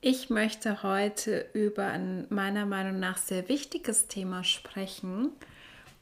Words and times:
Ich 0.00 0.30
möchte 0.30 0.84
heute 0.84 1.46
über 1.54 1.86
ein 1.86 2.26
meiner 2.28 2.66
Meinung 2.66 3.00
nach 3.00 3.16
sehr 3.16 3.48
wichtiges 3.48 4.06
Thema 4.06 4.44
sprechen. 4.44 5.32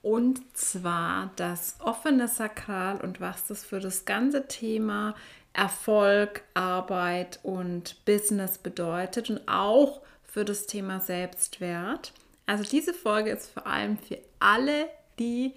Und 0.02 0.42
zwar 0.54 1.30
das 1.36 1.76
offene 1.80 2.28
Sakral 2.28 3.00
und 3.00 3.22
was 3.22 3.46
das 3.46 3.64
für 3.64 3.80
das 3.80 4.04
ganze 4.04 4.48
Thema 4.48 5.14
Erfolg, 5.54 6.42
Arbeit 6.52 7.40
und 7.42 8.04
Business 8.04 8.58
bedeutet 8.58 9.30
und 9.30 9.48
auch 9.48 10.02
für 10.24 10.44
das 10.44 10.66
Thema 10.66 11.00
Selbstwert. 11.00 12.12
Also 12.44 12.64
diese 12.64 12.92
Folge 12.92 13.30
ist 13.30 13.48
vor 13.48 13.66
allem 13.66 13.96
für 13.96 14.18
alle, 14.38 14.90
die 15.18 15.54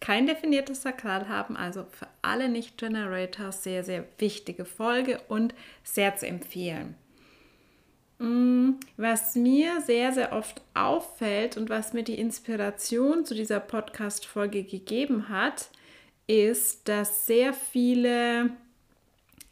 kein 0.00 0.26
definiertes 0.26 0.80
Sakral 0.80 1.28
haben, 1.28 1.58
also 1.58 1.84
für 1.90 2.08
alle 2.22 2.48
Nicht-Generators 2.48 3.62
sehr, 3.62 3.84
sehr 3.84 4.06
wichtige 4.16 4.64
Folge 4.64 5.20
und 5.28 5.54
sehr 5.84 6.16
zu 6.16 6.26
empfehlen. 6.26 6.96
Was 8.96 9.34
mir 9.34 9.82
sehr, 9.82 10.12
sehr 10.12 10.32
oft 10.32 10.62
auffällt 10.72 11.58
und 11.58 11.68
was 11.68 11.92
mir 11.92 12.02
die 12.02 12.18
Inspiration 12.18 13.26
zu 13.26 13.34
dieser 13.34 13.60
Podcast-Folge 13.60 14.62
gegeben 14.62 15.28
hat, 15.28 15.68
ist, 16.26 16.88
dass 16.88 17.26
sehr 17.26 17.52
viele 17.52 18.50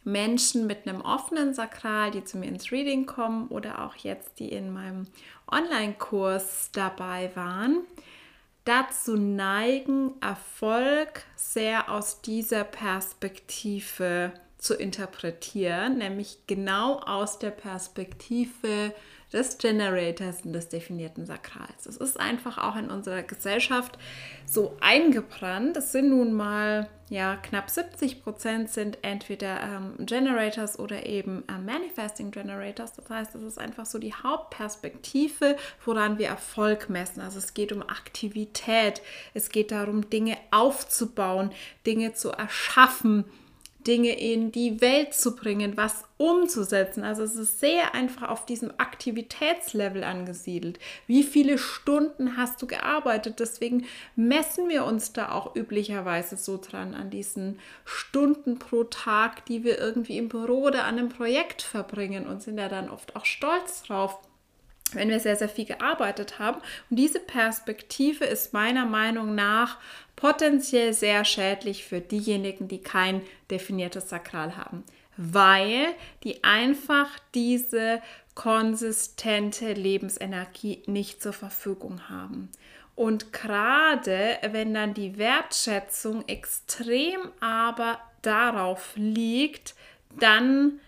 Menschen 0.03 0.67
mit 0.67 0.87
einem 0.87 1.03
offenen 1.03 1.53
Sakral, 1.53 2.11
die 2.11 2.25
zu 2.25 2.39
mir 2.39 2.47
ins 2.47 2.73
Reading 2.73 3.05
kommen 3.05 3.49
oder 3.49 3.85
auch 3.85 3.97
jetzt, 3.97 4.39
die 4.39 4.49
in 4.49 4.73
meinem 4.73 5.07
Online-Kurs 5.51 6.71
dabei 6.73 7.31
waren, 7.35 7.81
dazu 8.65 9.17
neigen, 9.17 10.13
Erfolg 10.23 11.25
sehr 11.37 11.91
aus 11.91 12.23
dieser 12.23 12.65
Perspektive 12.65 14.33
zu 14.57 14.75
interpretieren, 14.75 15.99
nämlich 15.99 16.39
genau 16.47 16.99
aus 17.01 17.39
der 17.39 17.51
Perspektive 17.51 18.95
des 19.35 19.59
Generators 19.59 20.43
und 20.45 20.53
des 20.53 20.69
definierten 20.69 21.27
Sakrals. 21.27 21.87
Es 21.87 21.97
ist 21.97 22.19
einfach 22.19 22.57
auch 22.57 22.77
in 22.77 22.91
unserer 22.91 23.23
Gesellschaft 23.23 23.99
so 24.47 24.77
eingebrannt. 24.81 25.77
Es 25.77 25.93
sind 25.93 26.11
nun 26.11 26.33
mal 26.33 26.89
ja 27.11 27.37
knapp 27.37 27.69
70 27.69 28.23
Prozent 28.23 28.71
sind 28.71 28.99
entweder 29.03 29.61
ähm, 29.61 30.07
Generators 30.07 30.79
oder 30.79 31.05
eben 31.05 31.45
ähm, 31.49 31.67
Manifesting 31.67 32.31
Generators. 32.31 32.95
Das 32.95 33.11
heißt, 33.11 33.35
es 33.35 33.43
ist 33.43 33.59
einfach 33.59 33.85
so 33.85 33.99
die 33.99 34.15
Hauptperspektive, 34.15 35.57
woran 35.85 36.19
wir 36.19 36.29
Erfolg 36.29 36.89
messen. 36.89 37.21
Also 37.21 37.39
es 37.39 37.53
geht 37.53 37.73
um 37.73 37.83
Aktivität, 37.83 39.03
es 39.35 39.51
geht 39.51 39.73
darum, 39.73 40.09
Dinge 40.09 40.39
aufzubauen, 40.51 41.51
Dinge 41.85 42.15
zu 42.15 42.31
erschaffen 42.31 43.25
Dinge 43.87 44.19
in 44.19 44.51
die 44.51 44.81
Welt 44.81 45.15
zu 45.15 45.37
bringen, 45.37 45.77
was 45.77 46.05
umzusetzen. 46.17 47.05
Also 47.05 47.23
es 47.23 47.37
ist 47.37 47.61
sehr 47.61 47.95
einfach 47.95 48.29
auf 48.29 48.47
diesem 48.47 48.73
Aktivitätslevel 48.79 50.05
angesiedelt. 50.05 50.79
Wie 51.07 51.23
viele 51.23 51.59
Stunden 51.59 52.37
hast 52.37 52.63
du 52.63 52.67
gearbeitet? 52.67 53.41
Deswegen 53.41 53.87
messen 54.17 54.69
wir 54.69 54.85
uns 54.85 55.13
da 55.13 55.33
auch 55.33 55.55
üblicherweise 55.55 56.37
so 56.37 56.59
dran 56.59 56.95
an 56.95 57.11
diesen 57.11 57.59
Stunden 57.85 58.59
pro 58.59 58.85
Tag, 58.85 59.45
die 59.47 59.65
wir 59.65 59.79
irgendwie 59.79 60.19
im 60.19 60.29
Büro 60.29 60.63
oder 60.65 60.85
an 60.85 60.99
einem 60.99 61.09
Projekt 61.09 61.63
verbringen 61.63 62.27
und 62.27 62.43
sind 62.43 62.59
ja 62.59 62.69
dann 62.69 62.89
oft 62.89 63.17
auch 63.17 63.25
stolz 63.25 63.83
drauf 63.83 64.19
wenn 64.95 65.09
wir 65.09 65.21
sehr, 65.21 65.37
sehr 65.37 65.49
viel 65.49 65.65
gearbeitet 65.65 66.39
haben. 66.39 66.61
Und 66.91 66.97
diese 66.97 67.21
Perspektive 67.21 68.25
ist 68.25 68.53
meiner 68.53 68.87
Meinung 68.87 69.35
nach 69.35 69.79
potenziell 70.17 70.93
sehr 70.93 71.25
schädlich 71.25 71.85
für 71.85 72.01
diejenigen, 72.01 72.69
die 72.69 72.83
kein 72.83 73.23
definiertes 73.51 74.09
Sakral 74.09 74.57
haben, 74.57 74.85
weil 75.17 75.87
die 76.23 76.45
einfach 76.45 77.09
diese 77.35 78.01
konsistente 78.35 79.73
Lebensenergie 79.73 80.83
nicht 80.87 81.23
zur 81.23 81.33
Verfügung 81.33 82.09
haben. 82.09 82.51
Und 82.97 83.33
gerade 83.33 84.39
wenn 84.51 84.75
dann 84.75 84.95
die 84.95 85.19
Wertschätzung 85.19 86.27
extrem 86.29 87.33
aber 87.41 87.99
darauf 88.23 88.93
liegt, 88.95 89.75
dann 90.19 90.81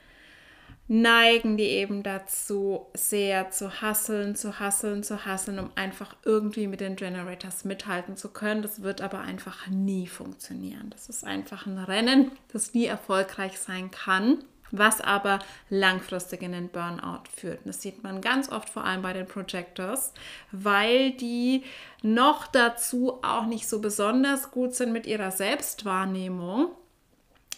neigen 0.89 1.57
die 1.57 1.65
eben 1.65 2.03
dazu, 2.03 2.87
sehr 2.95 3.51
zu 3.51 3.81
hasseln, 3.81 4.37
zu 4.37 4.61
hasseln, 4.61 5.03
zu 5.03 5.25
hasseln, 5.25 5.59
um 5.59 5.71
einfach 5.75 6.15
irgendwie 6.25 6.69
mit 6.69 6.81
den 6.81 6.97
Generators 6.97 7.65
mithalten 7.65 8.17
zu 8.17 8.29
können. 8.29 8.63
Das 8.63 8.83
wird 8.83 9.01
aber 9.01 9.21
einfach 9.21 9.67
nie 9.67 10.07
funktionieren. 10.07 10.91
Das 10.91 11.09
ist 11.09 11.25
einfach 11.25 11.67
ein 11.67 11.79
Rennen, 11.79 12.31
das 12.53 12.73
nie 12.73 12.87
erfolgreich 12.87 13.59
sein 13.59 13.91
kann, 13.91 14.45
was 14.71 15.01
aber 15.01 15.41
langfristig 15.71 16.43
in 16.43 16.53
den 16.53 16.69
Burnout 16.69 17.25
führt. 17.35 17.61
Das 17.65 17.83
sieht 17.83 18.05
man 18.05 18.21
ganz 18.21 18.51
oft 18.51 18.69
vor 18.69 18.85
allem 18.85 19.03
bei 19.03 19.13
den 19.13 19.27
Projectors, 19.27 20.13
weil 20.53 21.11
die 21.13 21.65
noch 22.03 22.47
dazu 22.47 23.19
auch 23.23 23.47
nicht 23.47 23.69
so 23.69 23.81
besonders 23.81 24.53
gut 24.53 24.75
sind 24.75 24.93
mit 24.93 25.07
ihrer 25.07 25.33
Selbstwahrnehmung. 25.33 26.69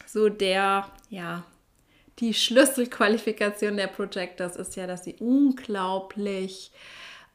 So 0.07 0.31
der, 0.31 0.89
ja, 1.11 1.45
die 2.19 2.35
Schlüsselqualifikation 2.35 3.77
der 3.77 3.87
Projectors 3.87 4.57
ist 4.57 4.77
ja, 4.77 4.87
dass 4.87 5.05
sie 5.05 5.17
unglaublich 5.21 6.73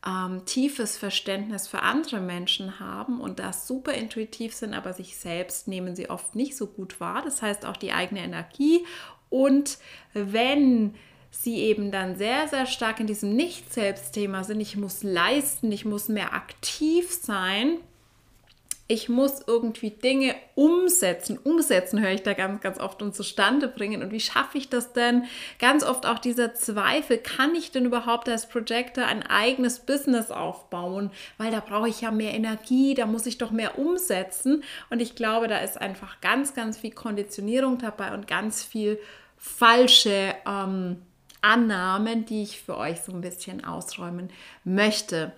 ähm, 0.06 0.44
tiefes 0.46 0.98
Verständnis 0.98 1.68
für 1.68 1.82
andere 1.82 2.20
Menschen 2.20 2.80
haben 2.80 3.22
und 3.22 3.40
das 3.40 3.68
super 3.68 3.94
intuitiv 3.94 4.54
sind, 4.54 4.74
aber 4.74 4.94
sich 4.94 5.16
selbst 5.16 5.68
nehmen 5.68 5.96
sie 5.96 6.10
oft 6.10 6.36
nicht 6.36 6.58
so 6.58 6.68
gut 6.68 7.00
wahr. 7.00 7.22
Das 7.24 7.42
heißt 7.42 7.66
auch 7.66 7.78
die 7.78 7.94
eigene 7.94 8.22
Energie. 8.22 8.86
Und 9.30 9.78
wenn 10.14 10.96
sie 11.32 11.60
eben 11.60 11.92
dann 11.92 12.18
sehr, 12.18 12.48
sehr 12.48 12.66
stark 12.66 13.00
in 13.00 13.08
diesem 13.08 13.36
Nicht-Selbst-Thema 13.36 14.44
sind, 14.44 14.60
ich 14.60 14.76
muss 14.76 15.04
leisten, 15.04 15.72
ich 15.72 15.86
muss 15.86 16.10
mehr 16.10 16.34
aktiv 16.34 17.12
sein, 17.12 17.80
ich 18.88 19.08
muss 19.08 19.42
irgendwie 19.48 19.92
Dinge 19.92 20.36
umsetzen. 20.56 21.38
Umsetzen 21.38 22.02
höre 22.02 22.12
ich 22.12 22.24
da 22.24 22.34
ganz, 22.34 22.62
ganz 22.62 22.80
oft 22.80 23.02
und 23.02 23.16
zustande 23.16 23.70
bringen. 23.70 24.04
Und 24.04 24.12
wie 24.12 24.20
schaffe 24.20 24.58
ich 24.58 24.70
das 24.70 24.92
denn? 24.92 25.24
Ganz 25.58 25.84
oft 25.84 26.06
auch 26.06 26.20
dieser 26.20 26.54
Zweifel, 26.54 27.18
kann 27.18 27.56
ich 27.56 27.72
denn 27.72 27.86
überhaupt 27.86 28.28
als 28.28 28.50
Projector 28.50 29.06
ein 29.06 29.24
eigenes 29.24 29.80
Business 29.80 30.32
aufbauen? 30.32 31.12
Weil 31.38 31.52
da 31.52 31.62
brauche 31.62 31.88
ich 31.88 32.02
ja 32.02 32.12
mehr 32.12 32.34
Energie, 32.34 32.94
da 32.94 33.06
muss 33.06 33.26
ich 33.26 33.38
doch 33.38 33.52
mehr 33.52 33.80
umsetzen. 33.80 34.64
Und 34.90 35.02
ich 35.02 35.16
glaube, 35.16 35.48
da 35.48 35.60
ist 35.60 35.80
einfach 35.80 36.20
ganz, 36.20 36.54
ganz 36.54 36.78
viel 36.78 36.92
Konditionierung 36.92 37.78
dabei 37.78 38.14
und 38.14 38.28
ganz 38.28 38.64
viel 38.64 39.00
falsche 39.38 40.36
ähm, 40.46 41.02
Annahmen, 41.42 42.26
die 42.26 42.44
ich 42.44 42.62
für 42.62 42.78
euch 42.78 43.02
so 43.02 43.14
ein 43.14 43.22
bisschen 43.22 43.64
ausräumen 43.64 44.30
möchte. 44.66 45.32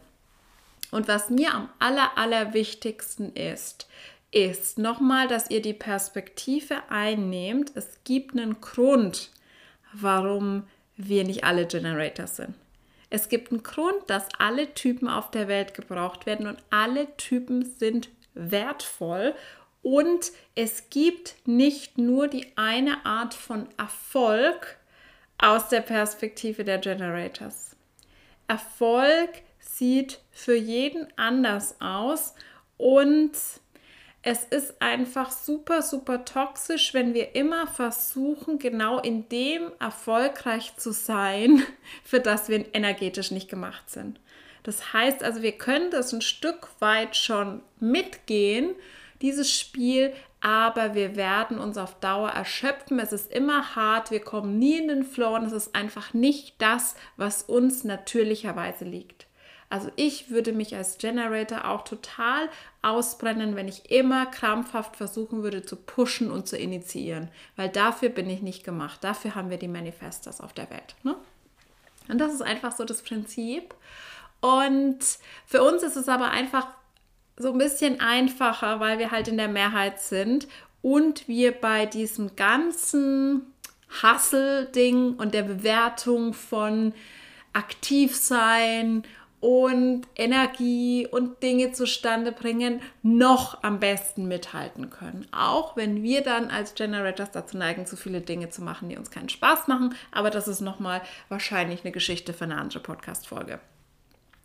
Und 0.96 1.10
was 1.10 1.30
mir 1.30 1.54
am 1.54 1.68
aller, 1.78 2.18
allerwichtigsten 2.18 3.36
ist, 3.36 3.90
ist 4.32 4.78
nochmal, 4.78 5.28
dass 5.28 5.50
ihr 5.50 5.62
die 5.62 5.74
Perspektive 5.74 6.84
einnehmt. 6.88 7.74
Es 7.76 8.00
gibt 8.06 8.32
einen 8.32 8.62
Grund, 8.62 9.30
warum 9.92 10.64
wir 10.96 11.26
nicht 11.26 11.44
alle 11.44 11.66
Generators 11.68 12.38
sind. 12.38 12.56
Es 13.10 13.28
gibt 13.28 13.52
einen 13.52 13.62
Grund, 13.62 14.04
dass 14.08 14.30
alle 14.40 14.74
Typen 14.74 15.10
auf 15.10 15.32
der 15.32 15.50
Welt 15.50 15.74
gebraucht 15.74 16.26
werden 16.26 16.48
und 16.48 16.60
alle 16.70 17.14
Typen 17.18 17.66
sind 17.66 18.08
wertvoll. 18.34 19.36
Und 19.84 20.32
es 20.56 20.90
gibt 20.90 21.36
nicht 21.46 21.98
nur 21.98 22.30
die 22.30 22.54
eine 22.56 23.06
Art 23.06 23.34
von 23.34 23.68
Erfolg 23.76 24.78
aus 25.40 25.68
der 25.68 25.82
Perspektive 25.82 26.64
der 26.64 26.78
Generators. 26.78 27.76
Erfolg 28.48 29.44
sieht 29.78 30.20
für 30.32 30.56
jeden 30.56 31.08
anders 31.18 31.76
aus 31.80 32.34
und 32.78 33.32
es 34.28 34.44
ist 34.44 34.82
einfach 34.82 35.30
super, 35.30 35.84
super 35.84 36.26
toxisch, 36.26 36.96
wenn 36.96 37.14
wir 37.14 37.36
immer 37.36 37.68
versuchen, 37.68 38.58
genau 38.58 39.00
in 39.00 39.30
dem 39.30 39.72
erfolgreich 39.80 40.76
zu 40.78 40.92
sein, 40.92 41.62
für 42.04 42.20
das 42.20 42.50
wir 42.50 42.74
energetisch 42.74 43.30
nicht 43.30 43.50
gemacht 43.50 43.90
sind. 43.90 44.20
Das 44.64 44.94
heißt 44.94 45.24
also, 45.24 45.44
wir 45.44 45.52
können 45.52 45.92
das 45.92 46.12
ein 46.12 46.22
Stück 46.22 46.70
weit 46.80 47.16
schon 47.16 47.62
mitgehen, 47.80 48.74
dieses 49.22 49.54
Spiel, 49.54 50.12
aber 50.42 50.96
wir 50.96 51.16
werden 51.16 51.60
uns 51.60 51.78
auf 51.78 52.00
Dauer 52.00 52.30
erschöpfen. 52.30 52.98
Es 52.98 53.14
ist 53.14 53.32
immer 53.32 53.76
hart, 53.76 54.10
wir 54.10 54.22
kommen 54.22 54.58
nie 54.58 54.78
in 54.78 54.88
den 54.88 55.04
Flow 55.04 55.36
und 55.36 55.46
es 55.46 55.54
ist 55.54 55.76
einfach 55.76 56.16
nicht 56.16 56.56
das, 56.58 56.96
was 57.16 57.44
uns 57.44 57.84
natürlicherweise 57.84 58.86
liegt. 58.86 59.28
Also 59.70 59.92
ich 59.96 60.30
würde 60.30 60.54
mich 60.54 60.76
als 60.76 60.98
Generator 60.98 61.66
auch 61.66 61.84
total 61.84 62.50
ausbrennen, 62.82 63.56
wenn 63.56 63.68
ich 63.68 63.92
immer 63.92 64.26
krampfhaft 64.28 64.96
versuchen 64.96 65.44
würde 65.44 65.64
zu 65.64 65.76
pushen 65.76 66.30
und 66.30 66.48
zu 66.48 66.58
initiieren, 66.58 67.30
weil 67.56 67.70
dafür 67.70 68.10
bin 68.10 68.30
ich 68.30 68.42
nicht 68.42 68.64
gemacht. 68.64 69.04
Dafür 69.04 69.36
haben 69.36 69.50
wir 69.50 69.58
die 69.58 69.68
Manifestos 69.68 70.40
auf 70.40 70.54
der 70.54 70.70
Welt. 70.70 70.96
Ne? 71.04 71.16
Und 72.08 72.20
das 72.20 72.34
ist 72.34 72.42
einfach 72.42 72.76
so 72.76 72.86
das 72.86 73.02
Prinzip. 73.02 73.74
Und 74.40 75.00
für 75.48 75.64
uns 75.64 75.82
ist 75.82 75.96
es 75.96 76.08
aber 76.08 76.30
einfach 76.30 76.68
so 77.38 77.52
ein 77.52 77.58
bisschen 77.58 78.00
einfacher, 78.00 78.80
weil 78.80 79.00
wir 79.00 79.12
halt 79.12 79.28
in 79.28 79.38
der 79.38 79.48
Mehrheit 79.48 80.00
sind 80.00 80.48
und 80.82 81.28
wir 81.28 81.52
bei 81.52 81.86
diesem 81.88 82.36
ganzen 82.36 83.54
Hustle-Ding 84.04 85.16
und 85.16 85.34
der 85.34 85.44
Bewertung 85.44 86.34
von 86.34 86.94
aktiv 87.54 88.16
sein 88.16 89.04
und 89.46 90.08
Energie 90.16 91.06
und 91.06 91.44
Dinge 91.44 91.72
zustande 91.72 92.32
bringen, 92.32 92.82
noch 93.04 93.62
am 93.62 93.80
besten 93.80 94.28
mithalten 94.28 94.90
können. 94.90 95.28
Auch 95.32 95.78
wenn 95.78 96.02
wir 96.02 96.22
dann 96.22 96.50
als 96.50 96.74
Generators 96.74 97.30
dazu 97.30 97.56
neigen, 97.56 97.86
zu 97.86 97.96
viele 97.96 98.22
Dinge 98.22 98.50
zu 98.50 98.64
machen, 98.64 98.90
die 98.90 98.98
uns 98.98 99.12
keinen 99.12 99.30
Spaß 99.30 99.68
machen. 99.68 99.94
Aber 100.12 100.32
das 100.32 100.48
ist 100.48 100.62
nochmal 100.62 101.04
wahrscheinlich 101.30 101.82
eine 101.84 101.92
Geschichte 101.92 102.34
für 102.34 102.46
eine 102.46 102.58
andere 102.58 102.80
Podcast-Folge. 102.80 103.60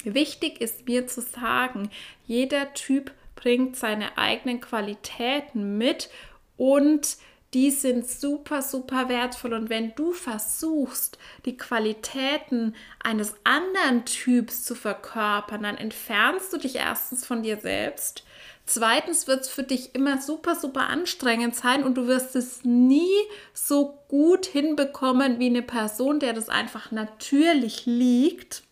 Wichtig 0.04 0.60
ist 0.60 0.86
mir 0.86 1.06
zu 1.06 1.22
sagen, 1.22 1.88
jeder 2.26 2.74
Typ 2.74 3.10
bringt 3.36 3.76
seine 3.76 4.18
eigenen 4.18 4.60
Qualitäten 4.60 5.78
mit 5.78 6.10
und 6.58 7.16
die 7.52 7.70
sind 7.70 8.08
super, 8.08 8.62
super 8.62 9.08
wertvoll. 9.08 9.54
Und 9.54 9.70
wenn 9.70 9.94
du 9.94 10.12
versuchst, 10.12 11.18
die 11.44 11.56
Qualitäten 11.56 12.76
eines 13.02 13.34
anderen 13.42 14.04
Typs 14.04 14.64
zu 14.64 14.74
verkörpern, 14.74 15.64
dann 15.64 15.76
entfernst 15.76 16.52
du 16.52 16.58
dich 16.58 16.76
erstens 16.76 17.26
von 17.26 17.42
dir 17.42 17.58
selbst. 17.58 18.24
Zweitens 18.66 19.26
wird 19.26 19.40
es 19.40 19.48
für 19.48 19.64
dich 19.64 19.96
immer 19.96 20.20
super, 20.20 20.54
super 20.54 20.86
anstrengend 20.86 21.56
sein 21.56 21.82
und 21.82 21.96
du 21.96 22.06
wirst 22.06 22.36
es 22.36 22.64
nie 22.64 23.10
so 23.52 23.98
gut 24.06 24.46
hinbekommen 24.46 25.40
wie 25.40 25.46
eine 25.46 25.62
Person, 25.62 26.20
der 26.20 26.34
das 26.34 26.48
einfach 26.48 26.92
natürlich 26.92 27.84
liegt. 27.86 28.62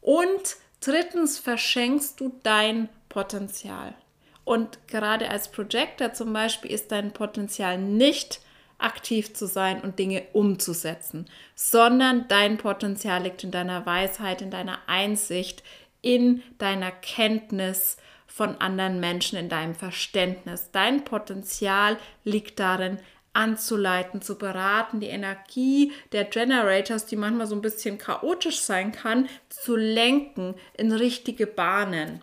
Und 0.00 0.56
drittens 0.80 1.38
verschenkst 1.38 2.18
du 2.18 2.32
dein 2.42 2.88
Potenzial. 3.08 3.94
Und 4.44 4.86
gerade 4.88 5.30
als 5.30 5.50
Projector 5.50 6.12
zum 6.12 6.32
Beispiel 6.32 6.70
ist 6.70 6.90
dein 6.92 7.12
Potenzial 7.12 7.78
nicht 7.78 8.40
aktiv 8.78 9.32
zu 9.34 9.46
sein 9.46 9.80
und 9.80 9.98
Dinge 9.98 10.24
umzusetzen, 10.32 11.26
sondern 11.54 12.26
dein 12.28 12.58
Potenzial 12.58 13.22
liegt 13.22 13.44
in 13.44 13.52
deiner 13.52 13.86
Weisheit, 13.86 14.42
in 14.42 14.50
deiner 14.50 14.80
Einsicht, 14.86 15.62
in 16.00 16.42
deiner 16.58 16.90
Kenntnis 16.90 17.96
von 18.26 18.56
anderen 18.60 18.98
Menschen, 18.98 19.38
in 19.38 19.48
deinem 19.48 19.74
Verständnis. 19.74 20.70
Dein 20.72 21.04
Potenzial 21.04 21.96
liegt 22.24 22.58
darin, 22.58 22.98
anzuleiten, 23.34 24.20
zu 24.20 24.36
beraten, 24.36 25.00
die 25.00 25.06
Energie 25.06 25.92
der 26.12 26.24
Generators, 26.24 27.06
die 27.06 27.16
manchmal 27.16 27.46
so 27.46 27.54
ein 27.54 27.62
bisschen 27.62 27.98
chaotisch 27.98 28.60
sein 28.60 28.92
kann, 28.92 29.28
zu 29.48 29.76
lenken 29.76 30.54
in 30.76 30.92
richtige 30.92 31.46
Bahnen. 31.46 32.20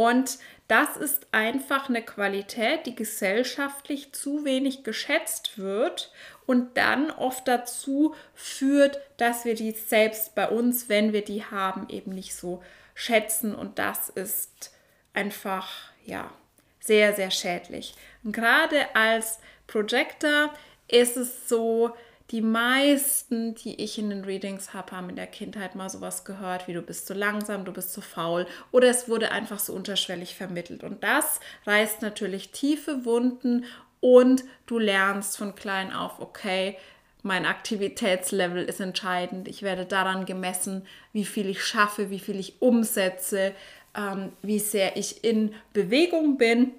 Und 0.00 0.38
das 0.66 0.96
ist 0.96 1.26
einfach 1.30 1.90
eine 1.90 2.00
Qualität, 2.00 2.86
die 2.86 2.94
gesellschaftlich 2.94 4.14
zu 4.14 4.46
wenig 4.46 4.82
geschätzt 4.82 5.58
wird 5.58 6.10
und 6.46 6.78
dann 6.78 7.10
oft 7.10 7.46
dazu 7.46 8.14
führt, 8.34 8.98
dass 9.18 9.44
wir 9.44 9.54
die 9.54 9.72
selbst 9.72 10.34
bei 10.34 10.48
uns, 10.48 10.88
wenn 10.88 11.12
wir 11.12 11.22
die 11.22 11.44
haben, 11.44 11.86
eben 11.90 12.12
nicht 12.12 12.34
so 12.34 12.62
schätzen. 12.94 13.54
Und 13.54 13.78
das 13.78 14.08
ist 14.08 14.72
einfach, 15.12 15.68
ja, 16.06 16.32
sehr, 16.78 17.14
sehr 17.14 17.30
schädlich. 17.30 17.94
Und 18.24 18.32
gerade 18.32 18.96
als 18.96 19.38
Projector 19.66 20.54
ist 20.88 21.18
es 21.18 21.46
so, 21.46 21.94
die 22.30 22.42
meisten, 22.42 23.54
die 23.56 23.82
ich 23.82 23.98
in 23.98 24.10
den 24.10 24.24
Readings 24.24 24.72
habe, 24.72 24.92
haben 24.92 25.10
in 25.10 25.16
der 25.16 25.26
Kindheit 25.26 25.74
mal 25.74 25.90
sowas 25.90 26.24
gehört, 26.24 26.68
wie 26.68 26.72
du 26.72 26.82
bist 26.82 27.06
zu 27.06 27.14
langsam, 27.14 27.64
du 27.64 27.72
bist 27.72 27.92
zu 27.92 28.00
faul 28.00 28.46
oder 28.70 28.88
es 28.88 29.08
wurde 29.08 29.32
einfach 29.32 29.58
so 29.58 29.72
unterschwellig 29.72 30.36
vermittelt. 30.36 30.84
Und 30.84 31.02
das 31.02 31.40
reißt 31.66 32.02
natürlich 32.02 32.50
tiefe 32.52 33.04
Wunden 33.04 33.64
und 33.98 34.44
du 34.66 34.78
lernst 34.78 35.36
von 35.36 35.54
klein 35.56 35.92
auf, 35.92 36.20
okay, 36.20 36.76
mein 37.22 37.44
Aktivitätslevel 37.44 38.64
ist 38.64 38.80
entscheidend. 38.80 39.48
Ich 39.48 39.62
werde 39.62 39.84
daran 39.84 40.24
gemessen, 40.24 40.86
wie 41.12 41.24
viel 41.24 41.50
ich 41.50 41.64
schaffe, 41.64 42.10
wie 42.10 42.20
viel 42.20 42.38
ich 42.38 42.62
umsetze, 42.62 43.52
ähm, 43.94 44.32
wie 44.40 44.58
sehr 44.58 44.96
ich 44.96 45.24
in 45.24 45.54
Bewegung 45.72 46.38
bin. 46.38 46.72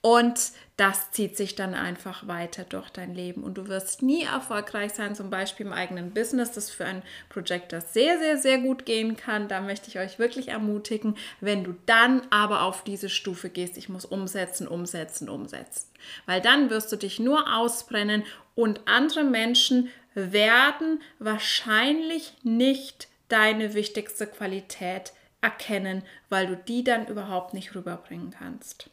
Und 0.00 0.52
das 0.80 1.10
zieht 1.10 1.36
sich 1.36 1.56
dann 1.56 1.74
einfach 1.74 2.26
weiter 2.26 2.64
durch 2.64 2.88
dein 2.88 3.14
Leben. 3.14 3.44
Und 3.44 3.58
du 3.58 3.68
wirst 3.68 4.00
nie 4.00 4.22
erfolgreich 4.22 4.94
sein, 4.94 5.14
zum 5.14 5.28
Beispiel 5.28 5.66
im 5.66 5.74
eigenen 5.74 6.12
Business, 6.12 6.52
das 6.52 6.70
für 6.70 6.86
einen 6.86 7.02
Projector 7.28 7.82
sehr, 7.82 8.18
sehr, 8.18 8.38
sehr 8.38 8.56
gut 8.56 8.86
gehen 8.86 9.14
kann. 9.18 9.46
Da 9.46 9.60
möchte 9.60 9.88
ich 9.88 9.98
euch 9.98 10.18
wirklich 10.18 10.48
ermutigen, 10.48 11.18
wenn 11.42 11.64
du 11.64 11.74
dann 11.84 12.22
aber 12.30 12.62
auf 12.62 12.82
diese 12.82 13.10
Stufe 13.10 13.50
gehst, 13.50 13.76
ich 13.76 13.90
muss 13.90 14.06
umsetzen, 14.06 14.66
umsetzen, 14.66 15.28
umsetzen. 15.28 15.90
Weil 16.24 16.40
dann 16.40 16.70
wirst 16.70 16.90
du 16.90 16.96
dich 16.96 17.20
nur 17.20 17.54
ausbrennen 17.54 18.24
und 18.54 18.80
andere 18.86 19.24
Menschen 19.24 19.90
werden 20.14 21.02
wahrscheinlich 21.18 22.32
nicht 22.42 23.08
deine 23.28 23.74
wichtigste 23.74 24.26
Qualität 24.26 25.12
erkennen, 25.42 26.04
weil 26.30 26.46
du 26.46 26.56
die 26.56 26.84
dann 26.84 27.06
überhaupt 27.06 27.52
nicht 27.52 27.74
rüberbringen 27.74 28.30
kannst. 28.30 28.88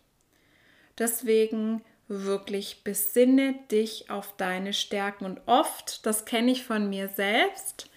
Deswegen 0.99 1.81
wirklich 2.07 2.83
besinne 2.83 3.55
dich 3.71 4.09
auf 4.09 4.35
deine 4.37 4.73
Stärken. 4.73 5.25
Und 5.25 5.41
oft, 5.45 6.05
das 6.05 6.25
kenne 6.25 6.51
ich 6.51 6.63
von 6.63 6.89
mir 6.89 7.09
selbst, 7.09 7.89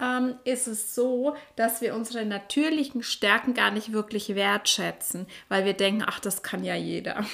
ähm, 0.00 0.36
ist 0.44 0.68
es 0.68 0.94
so, 0.94 1.36
dass 1.56 1.80
wir 1.80 1.94
unsere 1.94 2.24
natürlichen 2.24 3.02
Stärken 3.02 3.54
gar 3.54 3.70
nicht 3.70 3.92
wirklich 3.92 4.34
wertschätzen, 4.34 5.26
weil 5.48 5.64
wir 5.64 5.74
denken, 5.74 6.04
ach, 6.06 6.20
das 6.20 6.42
kann 6.42 6.64
ja 6.64 6.74
jeder. 6.74 7.24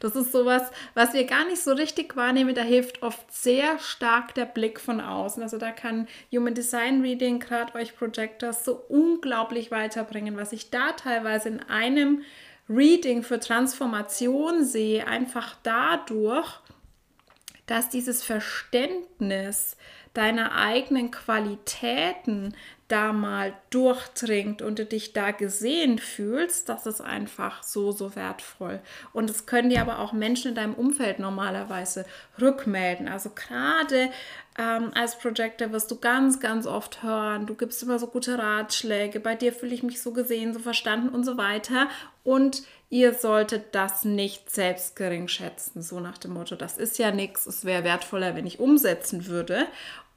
Das 0.00 0.14
ist 0.14 0.32
sowas, 0.32 0.70
was 0.92 1.14
wir 1.14 1.24
gar 1.24 1.46
nicht 1.46 1.62
so 1.62 1.72
richtig 1.72 2.14
wahrnehmen. 2.14 2.54
Da 2.54 2.60
hilft 2.60 3.02
oft 3.02 3.32
sehr 3.32 3.78
stark 3.78 4.34
der 4.34 4.44
Blick 4.44 4.80
von 4.80 5.00
außen. 5.00 5.42
Also 5.42 5.56
da 5.56 5.70
kann 5.70 6.08
Human 6.30 6.52
Design 6.52 7.00
Reading, 7.00 7.38
gerade 7.40 7.74
euch 7.74 7.96
Projectors, 7.96 8.66
so 8.66 8.84
unglaublich 8.88 9.70
weiterbringen, 9.70 10.36
was 10.36 10.52
ich 10.52 10.70
da 10.70 10.92
teilweise 10.92 11.48
in 11.48 11.60
einem 11.60 12.22
Reading 12.68 13.22
für 13.22 13.40
Transformation 13.40 14.64
sehe, 14.64 15.06
einfach 15.06 15.56
dadurch, 15.62 16.60
dass 17.66 17.88
dieses 17.88 18.22
Verständnis 18.22 19.76
deiner 20.14 20.54
eigenen 20.54 21.10
Qualitäten 21.10 22.54
da 22.88 23.12
mal 23.12 23.52
durchdringt 23.68 24.62
und 24.62 24.78
du 24.78 24.86
dich 24.86 25.12
da 25.12 25.30
gesehen 25.30 25.98
fühlst, 25.98 26.70
das 26.70 26.86
ist 26.86 27.02
einfach 27.02 27.62
so, 27.62 27.92
so 27.92 28.16
wertvoll. 28.16 28.80
Und 29.12 29.28
es 29.28 29.44
können 29.44 29.68
dir 29.68 29.82
aber 29.82 29.98
auch 29.98 30.14
Menschen 30.14 30.48
in 30.50 30.54
deinem 30.54 30.74
Umfeld 30.74 31.18
normalerweise 31.18 32.06
rückmelden. 32.40 33.06
Also 33.06 33.30
gerade 33.34 34.10
ähm, 34.58 34.90
als 34.94 35.18
Projector 35.18 35.70
wirst 35.70 35.90
du 35.90 35.98
ganz, 35.98 36.40
ganz 36.40 36.66
oft 36.66 37.02
hören, 37.02 37.46
du 37.46 37.54
gibst 37.54 37.82
immer 37.82 37.98
so 37.98 38.06
gute 38.06 38.38
Ratschläge, 38.38 39.20
bei 39.20 39.34
dir 39.34 39.52
fühle 39.52 39.74
ich 39.74 39.82
mich 39.82 40.00
so 40.00 40.12
gesehen, 40.12 40.54
so 40.54 40.58
verstanden 40.58 41.10
und 41.10 41.24
so 41.24 41.36
weiter. 41.36 41.88
Und 42.24 42.62
ihr 42.90 43.14
solltet 43.14 43.74
das 43.74 44.04
nicht 44.04 44.50
selbst 44.50 44.96
gering 44.96 45.28
schätzen, 45.28 45.82
so 45.82 46.00
nach 46.00 46.18
dem 46.18 46.32
Motto, 46.32 46.56
das 46.56 46.78
ist 46.78 46.98
ja 46.98 47.10
nichts, 47.10 47.46
es 47.46 47.64
wäre 47.64 47.84
wertvoller, 47.84 48.34
wenn 48.34 48.46
ich 48.46 48.60
umsetzen 48.60 49.26
würde. 49.26 49.66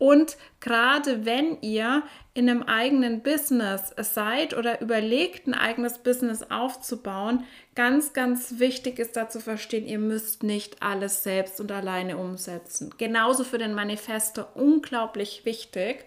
Und 0.02 0.36
gerade 0.62 1.28
wenn 1.28 1.62
ihr 1.62 2.02
in 2.34 2.50
einem 2.50 2.64
eigenen 2.64 3.22
Business 3.22 3.94
seid 3.98 4.58
oder 4.58 4.82
überlegt, 4.82 5.46
ein 5.46 5.54
eigenes 5.54 6.00
Business 6.00 6.42
aufzubauen, 6.50 7.44
ganz, 7.76 8.12
ganz 8.12 8.56
wichtig 8.58 8.98
ist 8.98 9.16
da 9.16 9.30
zu 9.30 9.40
verstehen, 9.40 9.86
ihr 9.86 10.00
müsst 10.00 10.42
nicht 10.42 10.82
alles 10.82 11.22
selbst 11.22 11.62
und 11.62 11.72
alleine 11.72 12.18
umsetzen. 12.18 12.96
Genauso 12.98 13.44
für 13.44 13.60
den 13.60 13.76
Manifesto 13.76 14.46
unglaublich 14.56 15.46
wichtig. 15.46 16.04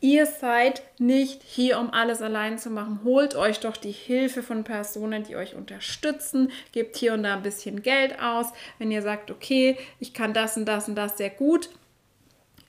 Ihr 0.00 0.26
seid 0.26 0.82
nicht 0.98 1.44
hier, 1.44 1.78
um 1.78 1.92
alles 1.92 2.22
allein 2.22 2.58
zu 2.58 2.70
machen. 2.70 3.02
Holt 3.04 3.36
euch 3.36 3.60
doch 3.60 3.76
die 3.76 3.92
Hilfe 3.92 4.42
von 4.42 4.64
Personen, 4.64 5.22
die 5.22 5.36
euch 5.36 5.54
unterstützen. 5.54 6.50
Gebt 6.72 6.96
hier 6.96 7.12
und 7.12 7.22
da 7.22 7.34
ein 7.34 7.42
bisschen 7.42 7.82
Geld 7.82 8.20
aus. 8.20 8.46
Wenn 8.80 8.90
ihr 8.90 9.02
sagt, 9.02 9.30
okay, 9.30 9.78
ich 10.00 10.12
kann 10.12 10.34
das 10.34 10.56
und 10.56 10.66
das 10.66 10.88
und 10.88 10.96
das 10.96 11.18
sehr 11.18 11.30
gut, 11.30 11.70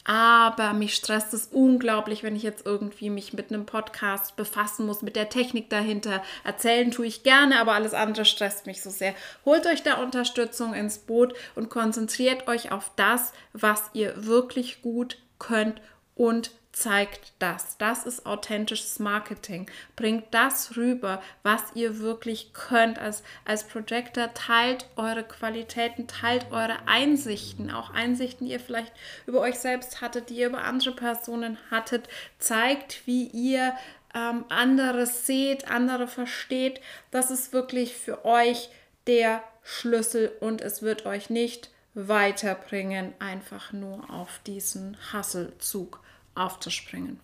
aber 0.06 0.74
mich 0.74 0.96
stresst 0.96 1.34
es 1.34 1.48
unglaublich, 1.48 2.24
wenn 2.24 2.36
ich 2.36 2.44
jetzt 2.44 2.66
irgendwie 2.66 3.10
mich 3.10 3.34
mit 3.34 3.52
einem 3.52 3.66
Podcast 3.66 4.36
befassen 4.36 4.86
muss, 4.86 5.02
mit 5.02 5.16
der 5.16 5.30
Technik 5.30 5.70
dahinter. 5.70 6.22
Erzählen 6.44 6.92
tue 6.92 7.06
ich 7.06 7.24
gerne, 7.24 7.60
aber 7.60 7.74
alles 7.74 7.94
andere 7.94 8.26
stresst 8.26 8.66
mich 8.66 8.82
so 8.82 8.90
sehr. 8.90 9.14
Holt 9.46 9.66
euch 9.66 9.84
da 9.84 10.02
Unterstützung 10.02 10.74
ins 10.74 10.98
Boot 10.98 11.34
und 11.56 11.70
konzentriert 11.70 12.48
euch 12.48 12.72
auf 12.72 12.92
das, 12.96 13.32
was 13.54 13.90
ihr 13.94 14.26
wirklich 14.26 14.82
gut 14.82 15.18
könnt 15.40 15.82
und 16.16 16.52
zeigt 16.74 17.34
das. 17.38 17.78
Das 17.78 18.06
ist 18.06 18.26
authentisches 18.26 19.00
Marketing. 19.00 19.70
Bringt 19.96 20.26
das 20.32 20.76
rüber, 20.76 21.22
was 21.44 21.62
ihr 21.76 22.00
wirklich 22.00 22.52
könnt 22.54 23.00
als, 23.00 23.24
als 23.46 23.64
Projector. 23.64 24.34
Teilt 24.34 24.88
eure 24.96 25.24
Qualitäten, 25.24 26.08
teilt 26.08 26.52
eure 26.52 26.88
Einsichten, 26.88 27.72
auch 27.72 27.92
Einsichten, 27.92 28.48
die 28.48 28.54
ihr 28.54 28.60
vielleicht 28.60 28.92
über 29.28 29.40
euch 29.40 29.60
selbst 29.60 30.02
hattet, 30.02 30.30
die 30.30 30.38
ihr 30.38 30.48
über 30.48 30.64
andere 30.64 30.94
Personen 30.96 31.58
hattet. 31.70 32.10
Zeigt, 32.40 33.06
wie 33.06 33.28
ihr 33.28 33.74
ähm, 34.16 34.44
andere 34.50 35.06
seht, 35.06 35.70
andere 35.70 36.08
versteht. 36.08 36.82
Das 37.12 37.30
ist 37.30 37.54
wirklich 37.54 37.96
für 37.96 38.26
euch 38.26 38.70
der 39.06 39.44
Schlüssel 39.62 40.32
und 40.40 40.62
es 40.62 40.82
wird 40.82 41.06
euch 41.06 41.30
nicht 41.30 41.70
weiterbringen, 41.94 43.14
einfach 43.20 43.72
nur 43.72 44.10
auf 44.10 44.40
diesen 44.48 44.98
Hasselzug 45.14 46.00
aufzuspringen. 46.36 47.20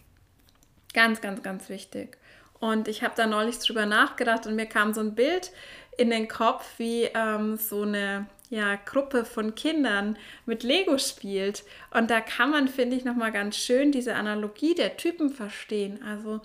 Ganz, 0.93 1.21
ganz, 1.21 1.43
ganz 1.43 1.69
wichtig. 1.69 2.17
Und 2.59 2.87
ich 2.87 3.03
habe 3.03 3.13
da 3.15 3.25
neulich 3.25 3.59
drüber 3.59 3.85
nachgedacht 3.85 4.45
und 4.45 4.55
mir 4.55 4.65
kam 4.65 4.93
so 4.93 5.01
ein 5.01 5.15
Bild 5.15 5.51
in 5.97 6.09
den 6.09 6.27
Kopf, 6.27 6.65
wie 6.77 7.03
ähm, 7.03 7.57
so 7.57 7.83
eine 7.83 8.25
ja, 8.49 8.75
Gruppe 8.75 9.25
von 9.25 9.55
Kindern 9.55 10.17
mit 10.45 10.63
Lego 10.63 10.97
spielt. 10.97 11.63
Und 11.91 12.09
da 12.09 12.19
kann 12.19 12.49
man, 12.49 12.67
finde 12.67 12.95
ich, 12.95 13.05
nochmal 13.05 13.31
ganz 13.31 13.57
schön 13.57 13.91
diese 13.91 14.15
Analogie 14.15 14.75
der 14.75 14.97
Typen 14.97 15.29
verstehen. 15.29 16.01
Also 16.03 16.41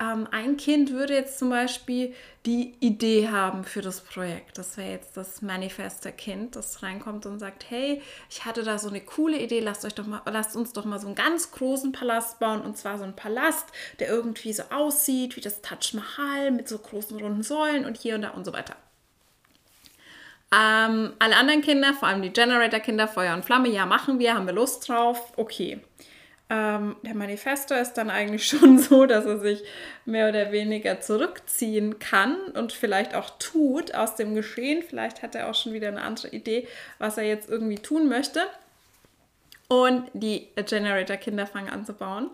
ähm, 0.00 0.26
ein 0.30 0.56
Kind 0.56 0.92
würde 0.92 1.14
jetzt 1.14 1.38
zum 1.38 1.50
Beispiel 1.50 2.14
die 2.46 2.74
Idee 2.80 3.28
haben 3.28 3.64
für 3.64 3.82
das 3.82 4.00
Projekt. 4.00 4.56
Das 4.56 4.78
wäre 4.78 4.92
jetzt 4.92 5.16
das 5.16 5.42
Manifester-Kind, 5.42 6.56
das 6.56 6.82
reinkommt 6.82 7.26
und 7.26 7.38
sagt, 7.38 7.68
hey, 7.68 8.00
ich 8.30 8.46
hatte 8.46 8.62
da 8.62 8.78
so 8.78 8.88
eine 8.88 9.02
coole 9.02 9.38
Idee, 9.38 9.60
lasst, 9.60 9.84
euch 9.84 9.94
doch 9.94 10.06
mal, 10.06 10.22
lasst 10.24 10.56
uns 10.56 10.72
doch 10.72 10.86
mal 10.86 10.98
so 10.98 11.06
einen 11.06 11.16
ganz 11.16 11.52
großen 11.52 11.92
Palast 11.92 12.40
bauen. 12.40 12.62
Und 12.62 12.78
zwar 12.78 12.96
so 12.96 13.04
einen 13.04 13.14
Palast, 13.14 13.66
der 13.98 14.08
irgendwie 14.08 14.54
so 14.54 14.62
aussieht 14.70 15.36
wie 15.36 15.42
das 15.42 15.60
Taj 15.60 15.94
Mahal 15.94 16.50
mit 16.50 16.66
so 16.66 16.78
großen 16.78 17.20
runden 17.20 17.42
Säulen 17.42 17.84
und 17.84 17.98
hier 17.98 18.14
und 18.14 18.22
da 18.22 18.30
und 18.30 18.46
so 18.46 18.54
weiter. 18.54 18.76
Ähm, 20.52 21.12
alle 21.18 21.36
anderen 21.36 21.60
Kinder, 21.60 21.92
vor 21.92 22.08
allem 22.08 22.22
die 22.22 22.32
Generator-Kinder, 22.32 23.06
Feuer 23.06 23.34
und 23.34 23.44
Flamme, 23.44 23.68
ja, 23.68 23.86
machen 23.86 24.18
wir, 24.18 24.34
haben 24.34 24.46
wir 24.46 24.54
Lust 24.54 24.88
drauf, 24.88 25.32
okay. 25.36 25.80
Ähm, 26.50 26.96
der 27.02 27.14
Manifesto 27.14 27.74
ist 27.74 27.94
dann 27.94 28.10
eigentlich 28.10 28.46
schon 28.48 28.78
so, 28.78 29.06
dass 29.06 29.24
er 29.24 29.38
sich 29.38 29.62
mehr 30.04 30.28
oder 30.28 30.50
weniger 30.50 31.00
zurückziehen 31.00 32.00
kann 32.00 32.36
und 32.54 32.72
vielleicht 32.72 33.14
auch 33.14 33.30
tut 33.38 33.94
aus 33.94 34.16
dem 34.16 34.34
Geschehen. 34.34 34.82
Vielleicht 34.82 35.22
hat 35.22 35.36
er 35.36 35.48
auch 35.48 35.54
schon 35.54 35.72
wieder 35.72 35.88
eine 35.88 36.02
andere 36.02 36.28
Idee, 36.28 36.66
was 36.98 37.16
er 37.16 37.24
jetzt 37.24 37.48
irgendwie 37.48 37.78
tun 37.78 38.08
möchte. 38.08 38.40
Und 39.68 40.10
die 40.12 40.48
Generator-Kinder 40.56 41.46
fangen 41.46 41.70
an 41.70 41.86
zu 41.86 41.92
bauen. 41.92 42.30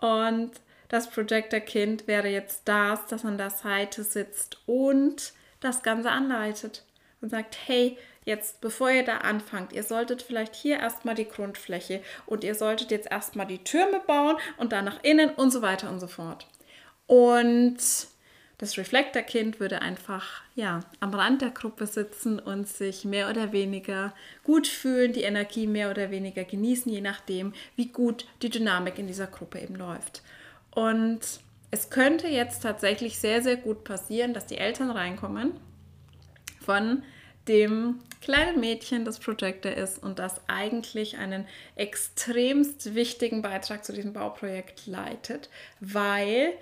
Und 0.00 0.50
das 0.88 1.08
Projector-Kind 1.08 2.08
wäre 2.08 2.28
jetzt 2.28 2.62
das, 2.64 3.06
das 3.06 3.24
an 3.24 3.38
der 3.38 3.50
Seite 3.50 4.02
sitzt 4.02 4.58
und 4.66 5.32
das 5.60 5.84
Ganze 5.84 6.10
anleitet 6.10 6.84
und 7.20 7.30
sagt, 7.30 7.56
hey, 7.66 7.96
jetzt, 8.24 8.60
bevor 8.60 8.90
ihr 8.90 9.04
da 9.04 9.18
anfangt, 9.18 9.72
ihr 9.72 9.82
solltet 9.82 10.22
vielleicht 10.22 10.54
hier 10.54 10.78
erstmal 10.78 11.14
die 11.14 11.28
Grundfläche 11.28 12.02
und 12.26 12.44
ihr 12.44 12.54
solltet 12.54 12.90
jetzt 12.90 13.10
erstmal 13.10 13.46
die 13.46 13.62
Türme 13.62 14.00
bauen 14.06 14.36
und 14.56 14.72
dann 14.72 14.84
nach 14.84 15.02
innen 15.02 15.30
und 15.30 15.50
so 15.50 15.62
weiter 15.62 15.90
und 15.90 16.00
so 16.00 16.06
fort. 16.06 16.46
Und 17.06 17.78
das 18.58 18.78
Reflektorkind 18.78 19.58
würde 19.58 19.82
einfach 19.82 20.42
ja, 20.54 20.80
am 21.00 21.12
Rand 21.12 21.42
der 21.42 21.50
Gruppe 21.50 21.86
sitzen 21.86 22.38
und 22.38 22.68
sich 22.68 23.04
mehr 23.04 23.28
oder 23.28 23.52
weniger 23.52 24.14
gut 24.44 24.68
fühlen, 24.68 25.12
die 25.12 25.22
Energie 25.22 25.66
mehr 25.66 25.90
oder 25.90 26.10
weniger 26.10 26.44
genießen, 26.44 26.90
je 26.90 27.00
nachdem, 27.00 27.52
wie 27.76 27.88
gut 27.88 28.26
die 28.42 28.50
Dynamik 28.50 28.98
in 28.98 29.08
dieser 29.08 29.26
Gruppe 29.26 29.60
eben 29.60 29.74
läuft. 29.74 30.22
Und 30.70 31.20
es 31.72 31.90
könnte 31.90 32.28
jetzt 32.28 32.62
tatsächlich 32.62 33.18
sehr, 33.18 33.42
sehr 33.42 33.56
gut 33.56 33.82
passieren, 33.82 34.32
dass 34.32 34.46
die 34.46 34.58
Eltern 34.58 34.90
reinkommen 34.90 35.52
von 36.60 37.02
dem 37.48 37.98
kleinen 38.24 38.58
Mädchen, 38.58 39.04
das 39.04 39.18
Projector 39.18 39.72
ist 39.72 40.02
und 40.02 40.18
das 40.18 40.40
eigentlich 40.48 41.18
einen 41.18 41.46
extremst 41.76 42.94
wichtigen 42.94 43.42
Beitrag 43.42 43.84
zu 43.84 43.92
diesem 43.92 44.12
Bauprojekt 44.12 44.86
leitet, 44.86 45.50
weil 45.80 46.54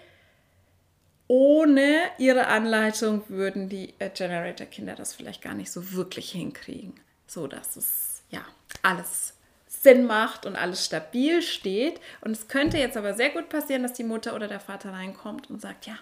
ohne 1.28 2.02
ihre 2.18 2.48
Anleitung 2.48 3.22
würden 3.28 3.68
die 3.68 3.94
äh, 3.98 4.10
Generator-Kinder 4.10 4.96
das 4.96 5.14
vielleicht 5.14 5.40
gar 5.40 5.54
nicht 5.54 5.70
so 5.70 5.92
wirklich 5.92 6.32
hinkriegen, 6.32 6.94
so 7.26 7.46
dass 7.46 7.76
es 7.76 8.22
ja 8.30 8.44
alles 8.82 9.34
Sinn 9.66 10.04
macht 10.04 10.44
und 10.44 10.56
alles 10.56 10.84
stabil 10.84 11.42
steht. 11.42 12.00
Und 12.20 12.32
es 12.32 12.48
könnte 12.48 12.76
jetzt 12.76 12.96
aber 12.96 13.14
sehr 13.14 13.30
gut 13.30 13.48
passieren, 13.48 13.82
dass 13.82 13.94
die 13.94 14.04
Mutter 14.04 14.34
oder 14.34 14.48
der 14.48 14.60
Vater 14.60 14.92
reinkommt 14.92 15.48
und 15.48 15.60
sagt, 15.60 15.86
ja, 15.86 15.94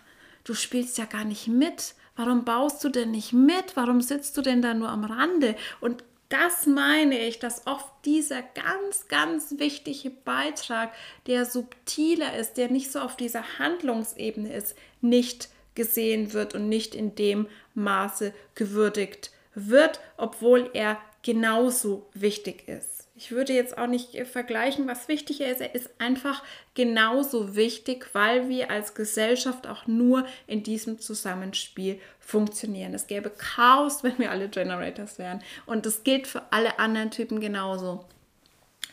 du 0.45 0.55
spielst 0.55 0.99
ja 0.99 1.05
gar 1.05 1.25
nicht 1.25 1.47
mit. 1.47 1.95
Warum 2.17 2.45
baust 2.45 2.83
du 2.85 2.89
denn 2.89 3.13
nicht 3.13 3.33
mit? 3.33 3.77
Warum 3.77 4.01
sitzt 4.01 4.37
du 4.37 4.43
denn 4.43 4.63
da 4.63 4.75
nur 4.75 4.89
am 4.89 5.05
Rande? 5.05 5.57
Und 5.81 6.05
das 6.29 6.67
meine 6.67 7.19
ich, 7.19 7.41
dass 7.41 7.67
oft 7.67 7.89
dieser 8.05 8.43
ganz, 8.43 9.09
ganz 9.09 9.59
wichtige 9.59 10.11
Beitrag, 10.11 10.93
der 11.27 11.45
subtiler 11.45 12.37
ist, 12.37 12.55
der 12.55 12.71
nicht 12.71 12.93
so 12.93 13.01
auf 13.01 13.17
dieser 13.17 13.59
Handlungsebene 13.59 14.53
ist, 14.53 14.77
nicht 15.01 15.49
gesehen 15.75 16.33
wird 16.33 16.55
und 16.55 16.69
nicht 16.69 16.95
in 16.95 17.15
dem 17.17 17.49
Maße 17.75 18.33
gewürdigt 18.55 19.33
wird, 19.55 20.01
obwohl 20.17 20.71
er 20.73 20.99
genauso 21.23 22.09
wichtig 22.15 22.69
ist. 22.69 22.90
Ich 23.23 23.33
würde 23.33 23.53
jetzt 23.53 23.77
auch 23.77 23.87
nicht 23.87 24.17
vergleichen, 24.29 24.89
was 24.89 25.07
wichtig 25.07 25.43
ist. 25.43 25.61
Er 25.61 25.75
ist 25.75 25.91
einfach 25.99 26.43
genauso 26.73 27.55
wichtig, 27.55 28.07
weil 28.15 28.49
wir 28.49 28.71
als 28.71 28.95
Gesellschaft 28.95 29.67
auch 29.67 29.87
nur 29.87 30.27
in 30.47 30.63
diesem 30.63 30.99
Zusammenspiel 31.01 32.01
funktionieren. 32.19 32.95
Es 32.95 33.09
gäbe 33.09 33.29
Chaos, 33.29 34.03
wenn 34.03 34.19
wir 34.19 34.31
alle 34.31 34.49
Generators 34.49 35.19
wären. 35.19 35.43
Und 35.67 35.85
das 35.85 36.03
gilt 36.03 36.29
für 36.29 36.51
alle 36.51 36.79
anderen 36.79 37.11
Typen 37.11 37.41
genauso. 37.41 38.07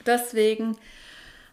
Deswegen 0.06 0.78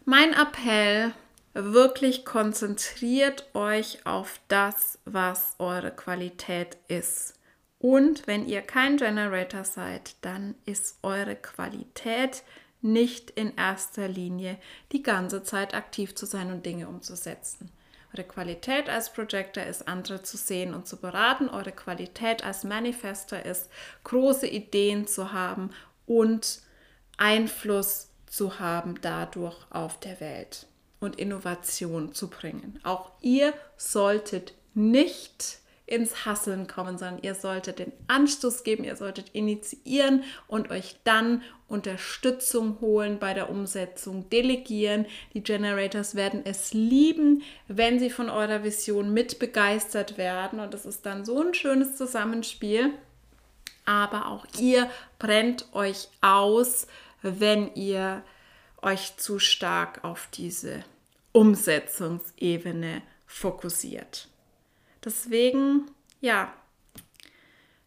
mein 0.03 0.33
Appell, 0.33 1.13
wirklich 1.53 2.25
konzentriert 2.25 3.45
euch 3.53 4.05
auf 4.05 4.41
das, 4.49 4.99
was 5.05 5.55
eure 5.59 5.91
Qualität 5.91 6.75
ist. 6.89 7.35
Und 7.79 8.27
wenn 8.27 8.45
ihr 8.45 8.61
kein 8.61 8.97
Generator 8.97 9.63
seid, 9.63 10.17
dann 10.19 10.55
ist 10.65 10.97
eure 11.03 11.37
Qualität 11.37 12.43
nicht 12.81 13.31
in 13.31 13.55
erster 13.55 14.07
Linie 14.07 14.57
die 14.91 15.03
ganze 15.03 15.43
Zeit 15.43 15.73
aktiv 15.73 16.15
zu 16.15 16.25
sein 16.25 16.51
und 16.51 16.65
Dinge 16.65 16.87
umzusetzen. 16.87 17.71
Eure 18.13 18.23
Qualität 18.23 18.89
als 18.89 19.11
Projector 19.11 19.63
ist, 19.63 19.87
andere 19.87 20.23
zu 20.23 20.37
sehen 20.37 20.73
und 20.73 20.87
zu 20.87 20.97
beraten. 20.97 21.49
Eure 21.49 21.71
Qualität 21.71 22.45
als 22.45 22.63
Manifester 22.63 23.45
ist, 23.45 23.69
große 24.03 24.47
Ideen 24.47 25.05
zu 25.07 25.33
haben 25.33 25.71
und 26.05 26.61
Einfluss 27.17 28.09
zu 28.25 28.59
haben 28.59 28.95
dadurch 29.01 29.57
auf 29.69 29.99
der 29.99 30.19
Welt 30.19 30.67
und 30.99 31.17
Innovation 31.17 32.13
zu 32.13 32.29
bringen. 32.29 32.79
Auch 32.83 33.11
ihr 33.21 33.53
solltet 33.77 34.53
nicht 34.73 35.59
ins 35.87 36.25
Hasseln 36.25 36.67
kommen, 36.67 36.97
sondern 36.97 37.21
ihr 37.21 37.35
solltet 37.35 37.79
den 37.79 37.91
Anstoß 38.07 38.63
geben, 38.63 38.83
ihr 38.83 38.95
solltet 38.95 39.29
initiieren 39.33 40.23
und 40.47 40.71
euch 40.71 40.97
dann 41.03 41.43
Unterstützung 41.67 42.79
holen 42.81 43.19
bei 43.19 43.33
der 43.33 43.49
Umsetzung, 43.49 44.29
delegieren. 44.29 45.05
Die 45.33 45.43
Generators 45.43 46.15
werden 46.15 46.41
es 46.43 46.73
lieben, 46.73 47.43
wenn 47.67 47.99
sie 47.99 48.09
von 48.09 48.29
eurer 48.29 48.63
Vision 48.63 49.13
mit 49.13 49.37
begeistert 49.37 50.17
werden 50.17 50.59
und 50.59 50.73
es 50.73 50.85
ist 50.85 51.05
dann 51.05 51.23
so 51.23 51.41
ein 51.41 51.53
schönes 51.53 51.95
Zusammenspiel. 51.95 52.91
Aber 53.85 54.27
auch 54.27 54.45
ihr 54.59 54.89
brennt 55.19 55.67
euch 55.73 56.07
aus, 56.21 56.87
wenn 57.21 57.73
ihr 57.75 58.23
euch 58.81 59.17
zu 59.17 59.37
stark 59.37 60.03
auf 60.03 60.27
diese 60.33 60.83
Umsetzungsebene 61.31 63.01
fokussiert. 63.27 64.29
Deswegen, 65.05 65.85
ja, 66.19 66.51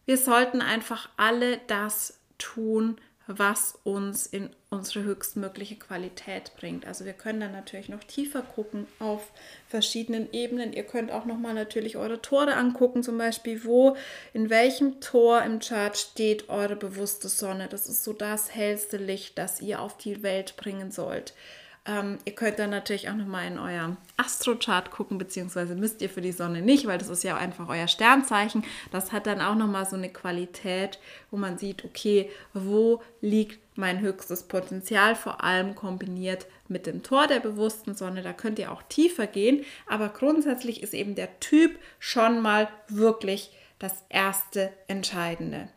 wir 0.07 0.17
sollten 0.17 0.63
einfach 0.63 1.11
alle 1.17 1.59
das 1.67 2.21
tun, 2.39 2.97
was 3.27 3.79
uns 3.85 4.25
in 4.25 4.49
unsere 4.71 5.05
höchstmögliche 5.05 5.77
Qualität 5.77 6.53
bringt. 6.57 6.87
Also 6.87 7.05
wir 7.05 7.13
können 7.13 7.41
dann 7.41 7.53
natürlich 7.53 7.91
noch 7.91 8.03
tiefer 8.03 8.41
gucken 8.41 8.87
auf 9.01 9.33
verschiedenen 9.69 10.33
Ebenen. 10.33 10.73
Ihr 10.73 10.85
könnt 10.85 11.13
auch 11.13 11.27
nochmal 11.27 11.53
natürlich 11.53 11.99
eure 11.99 12.23
Tore 12.23 12.55
angucken, 12.55 13.03
zum 13.03 13.19
Beispiel, 13.19 13.65
wo, 13.65 13.97
in 14.33 14.49
welchem 14.49 15.01
Tor 15.01 15.43
im 15.43 15.59
Chart 15.59 15.97
steht 15.97 16.49
eure 16.49 16.77
bewusste 16.77 17.29
Sonne. 17.29 17.69
Das 17.69 17.87
ist 17.87 18.03
so 18.03 18.15
das 18.15 18.55
hellste 18.55 18.97
Licht, 18.97 19.37
das 19.37 19.61
ihr 19.61 19.83
auf 19.83 19.99
die 19.99 20.23
Welt 20.23 20.57
bringen 20.57 20.91
sollt. 20.91 21.35
Ähm, 21.89 22.19
ihr 22.27 22.35
könnt 22.35 22.59
dann 22.59 22.69
natürlich 22.69 23.09
auch 23.09 23.15
nochmal 23.15 23.47
in 23.47 23.59
euer 23.59 23.97
Astrochart 24.19 24.91
gucken, 24.91 25.17
beziehungsweise 25.17 25.75
müsst 25.75 26.03
ihr 26.03 26.11
für 26.11 26.21
die 26.21 26.33
Sonne 26.33 26.61
nicht, 26.61 26.87
weil 26.87 26.99
das 26.99 27.09
ist 27.09 27.25
ja 27.25 27.39
einfach 27.39 27.67
euer 27.71 27.89
Sternzeichen. 27.89 28.63
Das 28.93 29.11
hat 29.11 29.27
dann 29.27 29.41
auch 29.41 29.55
nochmal 29.55 29.87
so 29.87 29.97
eine 29.97 30.11
Qualität, 30.11 30.99
wo 31.31 31.39
man 31.39 31.57
sieht, 31.57 31.87
okay, 31.87 32.31
wo 32.53 33.03
liegt 33.23 33.59
mein 33.75 34.01
höchstes 34.01 34.43
Potenzial, 34.43 35.17
vor 35.17 35.43
allem 35.43 35.75
kombiniert 35.75 36.47
mit 36.69 36.87
dem 36.87 37.03
Tor 37.03 37.27
der 37.27 37.41
bewussten 37.41 37.95
Sonne. 37.95 38.21
Da 38.21 38.35
könnt 38.35 38.59
ihr 38.59 38.71
auch 38.71 38.83
tiefer 38.83 39.27
gehen, 39.27 39.65
aber 39.87 40.11
grundsätzlich 40.11 40.83
ist 40.83 40.93
eben 40.93 41.15
der 41.15 41.41
Typ 41.41 41.79
schon 42.01 42.43
mal 42.43 42.69
wirklich 42.89 43.51
das 43.79 44.05
erste 44.11 44.75
Entscheidende. 44.89 45.69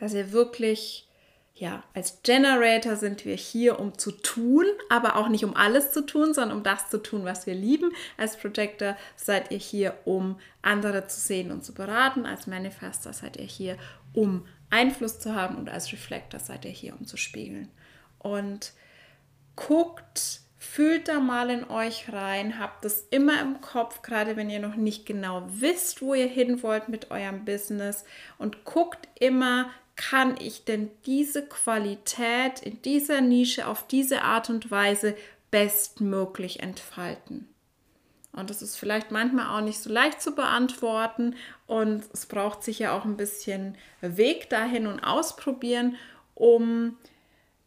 Dass 0.00 0.12
ihr 0.12 0.32
wirklich 0.32 1.08
ja, 1.56 1.84
als 1.94 2.22
Generator 2.24 2.96
sind 2.96 3.24
wir 3.24 3.36
hier, 3.36 3.78
um 3.78 3.96
zu 3.96 4.10
tun, 4.10 4.66
aber 4.88 5.14
auch 5.14 5.28
nicht 5.28 5.44
um 5.44 5.54
alles 5.54 5.92
zu 5.92 6.04
tun, 6.04 6.34
sondern 6.34 6.58
um 6.58 6.64
das 6.64 6.90
zu 6.90 6.98
tun, 6.98 7.24
was 7.24 7.46
wir 7.46 7.54
lieben. 7.54 7.92
Als 8.16 8.36
Projector 8.36 8.96
seid 9.14 9.52
ihr 9.52 9.58
hier, 9.58 9.96
um 10.04 10.40
andere 10.62 11.06
zu 11.06 11.20
sehen 11.20 11.52
und 11.52 11.64
zu 11.64 11.72
beraten. 11.72 12.26
Als 12.26 12.48
Manifester 12.48 13.12
seid 13.12 13.36
ihr 13.36 13.44
hier, 13.44 13.76
um 14.12 14.46
Einfluss 14.68 15.20
zu 15.20 15.36
haben 15.36 15.54
und 15.54 15.68
als 15.68 15.92
Reflektor 15.92 16.40
seid 16.40 16.64
ihr 16.64 16.72
hier, 16.72 16.94
um 16.98 17.06
zu 17.06 17.16
spiegeln. 17.16 17.70
Und 18.18 18.72
guckt, 19.54 20.40
fühlt 20.58 21.06
da 21.06 21.20
mal 21.20 21.50
in 21.50 21.70
euch 21.70 22.12
rein, 22.12 22.58
habt 22.58 22.84
es 22.84 23.06
immer 23.10 23.40
im 23.40 23.60
Kopf, 23.60 24.02
gerade 24.02 24.36
wenn 24.36 24.50
ihr 24.50 24.58
noch 24.58 24.74
nicht 24.74 25.06
genau 25.06 25.46
wisst, 25.46 26.02
wo 26.02 26.14
ihr 26.14 26.26
hin 26.26 26.64
wollt 26.64 26.88
mit 26.88 27.12
eurem 27.12 27.44
Business 27.44 28.04
und 28.38 28.64
guckt 28.64 29.06
immer, 29.20 29.70
kann 29.96 30.36
ich 30.40 30.64
denn 30.64 30.90
diese 31.06 31.46
Qualität 31.46 32.60
in 32.62 32.82
dieser 32.82 33.20
Nische 33.20 33.66
auf 33.66 33.86
diese 33.86 34.22
Art 34.22 34.50
und 34.50 34.70
Weise 34.70 35.16
bestmöglich 35.50 36.60
entfalten? 36.60 37.48
Und 38.32 38.50
das 38.50 38.62
ist 38.62 38.76
vielleicht 38.76 39.12
manchmal 39.12 39.56
auch 39.56 39.64
nicht 39.64 39.78
so 39.78 39.90
leicht 39.90 40.20
zu 40.20 40.34
beantworten 40.34 41.36
und 41.66 42.02
es 42.12 42.26
braucht 42.26 42.64
sicher 42.64 42.92
auch 42.92 43.04
ein 43.04 43.16
bisschen 43.16 43.76
Weg 44.00 44.50
dahin 44.50 44.88
und 44.88 45.00
ausprobieren, 45.00 45.96
um 46.34 46.98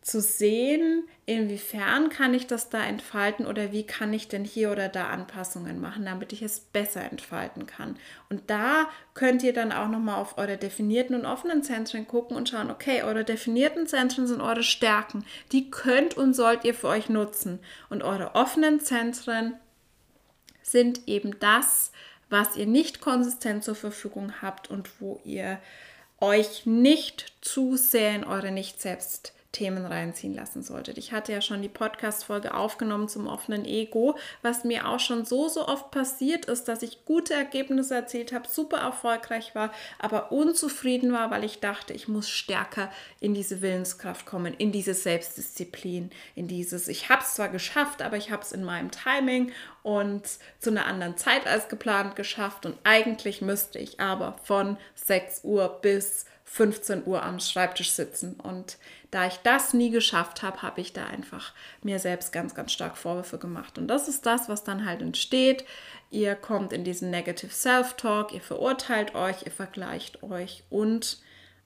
zu 0.08 0.22
sehen, 0.22 1.04
inwiefern 1.26 2.08
kann 2.08 2.34
ich 2.34 2.48
das 2.48 2.70
da 2.70 2.82
entfalten 2.82 3.46
oder 3.46 3.74
wie 3.74 3.86
kann 3.86 4.14
ich 4.14 4.30
denn 4.30 4.46
hier 4.46 4.72
oder 4.72 4.88
da 4.88 5.10
Anpassungen 5.10 5.82
machen, 5.82 6.06
damit 6.06 6.32
ich 6.32 6.42
es 6.42 6.62
besser 6.62 7.02
entfalten 7.02 7.66
kann. 7.68 7.98
Und 8.30 8.50
da 8.50 8.88
könnt 9.16 9.44
ihr 9.44 9.52
dann 9.52 9.74
auch 9.74 9.90
nochmal 9.90 10.16
auf 10.16 10.38
eure 10.38 10.56
definierten 10.56 11.14
und 11.14 11.26
offenen 11.26 11.62
Zentren 11.62 12.08
gucken 12.08 12.38
und 12.38 12.48
schauen, 12.48 12.72
okay, 12.72 13.04
eure 13.04 13.26
definierten 13.26 13.86
Zentren 13.86 14.28
sind 14.28 14.40
eure 14.40 14.64
Stärken, 14.64 15.26
die 15.52 15.70
könnt 15.70 16.16
und 16.16 16.34
sollt 16.34 16.64
ihr 16.64 16.74
für 16.74 16.88
euch 16.88 17.10
nutzen. 17.10 17.60
Und 17.90 18.02
eure 18.02 18.34
offenen 18.34 18.80
Zentren 18.80 19.56
sind 20.62 21.06
eben 21.10 21.38
das, 21.42 21.92
was 22.30 22.56
ihr 22.56 22.66
nicht 22.66 23.02
konsistent 23.02 23.66
zur 23.66 23.76
Verfügung 23.76 24.42
habt 24.42 24.70
und 24.70 25.02
wo 25.02 25.20
ihr 25.26 25.60
euch 26.22 26.66
nicht 26.66 27.34
zu 27.42 27.76
sehr 27.76 28.16
in 28.16 28.24
eure 28.24 28.52
nicht 28.52 28.82
selbst 28.82 29.34
Themen 29.58 29.88
reinziehen 29.88 30.36
lassen 30.36 30.62
solltet. 30.62 31.00
Ich 31.00 31.12
hatte 31.12 31.32
ja 31.32 31.42
schon 31.42 31.64
die 31.64 31.68
Podcast-Folge 31.68 32.54
aufgenommen 32.54 33.10
zum 33.10 33.26
offenen 33.26 33.66
Ego, 33.66 34.16
was 34.44 34.64
mir 34.64 34.88
auch 34.88 35.00
schon 35.00 35.26
so, 35.26 35.50
so 35.50 35.68
oft 35.68 35.90
passiert 35.90 36.46
ist, 36.46 36.66
dass 36.68 36.84
ich 36.84 37.06
gute 37.06 37.34
Ergebnisse 37.34 37.96
erzielt 37.96 38.34
habe, 38.34 38.48
super 38.48 38.78
erfolgreich 38.78 39.56
war, 39.56 39.72
aber 39.98 40.32
unzufrieden 40.32 41.12
war, 41.12 41.32
weil 41.32 41.44
ich 41.44 41.60
dachte, 41.60 41.94
ich 41.94 42.08
muss 42.08 42.30
stärker 42.30 42.92
in 43.20 43.34
diese 43.34 43.62
Willenskraft 43.62 44.28
kommen, 44.28 44.54
in 44.54 44.72
diese 44.72 44.94
Selbstdisziplin, 44.94 46.12
in 46.36 46.48
dieses, 46.48 46.88
ich 46.88 47.10
habe 47.10 47.24
es 47.24 47.34
zwar 47.34 47.50
geschafft, 47.50 48.04
aber 48.04 48.18
ich 48.18 48.30
habe 48.30 48.44
es 48.44 48.52
in 48.52 48.64
meinem 48.64 48.92
Timing 48.92 49.52
und 49.82 50.22
zu 50.60 50.70
einer 50.70 50.86
anderen 50.86 51.18
Zeit 51.18 51.48
als 51.48 51.68
geplant 51.68 52.16
geschafft 52.16 52.68
und 52.68 52.78
eigentlich 52.84 53.42
müsste 53.42 53.80
ich 53.80 54.00
aber 54.00 54.36
von 54.44 54.78
6 54.94 55.44
Uhr 55.46 55.80
bis 55.82 56.26
15 56.48 57.06
Uhr 57.06 57.22
am 57.24 57.40
Schreibtisch 57.40 57.92
sitzen. 57.92 58.40
Und 58.42 58.78
da 59.12 59.28
ich 59.28 59.38
das 59.38 59.74
nie 59.74 59.90
geschafft 59.90 60.44
habe, 60.44 60.62
habe 60.62 60.82
ich 60.82 60.94
da 60.94 61.06
einfach 61.06 61.54
mir 61.82 62.00
selbst 62.00 62.34
ganz, 62.34 62.56
ganz 62.56 62.72
stark 62.72 62.98
Vorwürfe 62.98 63.38
gemacht. 63.38 63.78
Und 63.78 63.88
das 63.88 64.08
ist 64.08 64.26
das, 64.26 64.50
was 64.50 64.64
dann 64.64 64.86
halt 64.86 65.02
entsteht. 65.02 65.66
Ihr 66.12 66.36
kommt 66.36 66.74
in 66.74 66.84
diesen 66.84 67.10
Negative 67.10 67.52
Self-Talk, 67.52 68.34
ihr 68.34 68.42
verurteilt 68.42 69.16
euch, 69.16 69.44
ihr 69.46 69.52
vergleicht 69.52 70.24
euch 70.24 70.64
und 70.70 71.20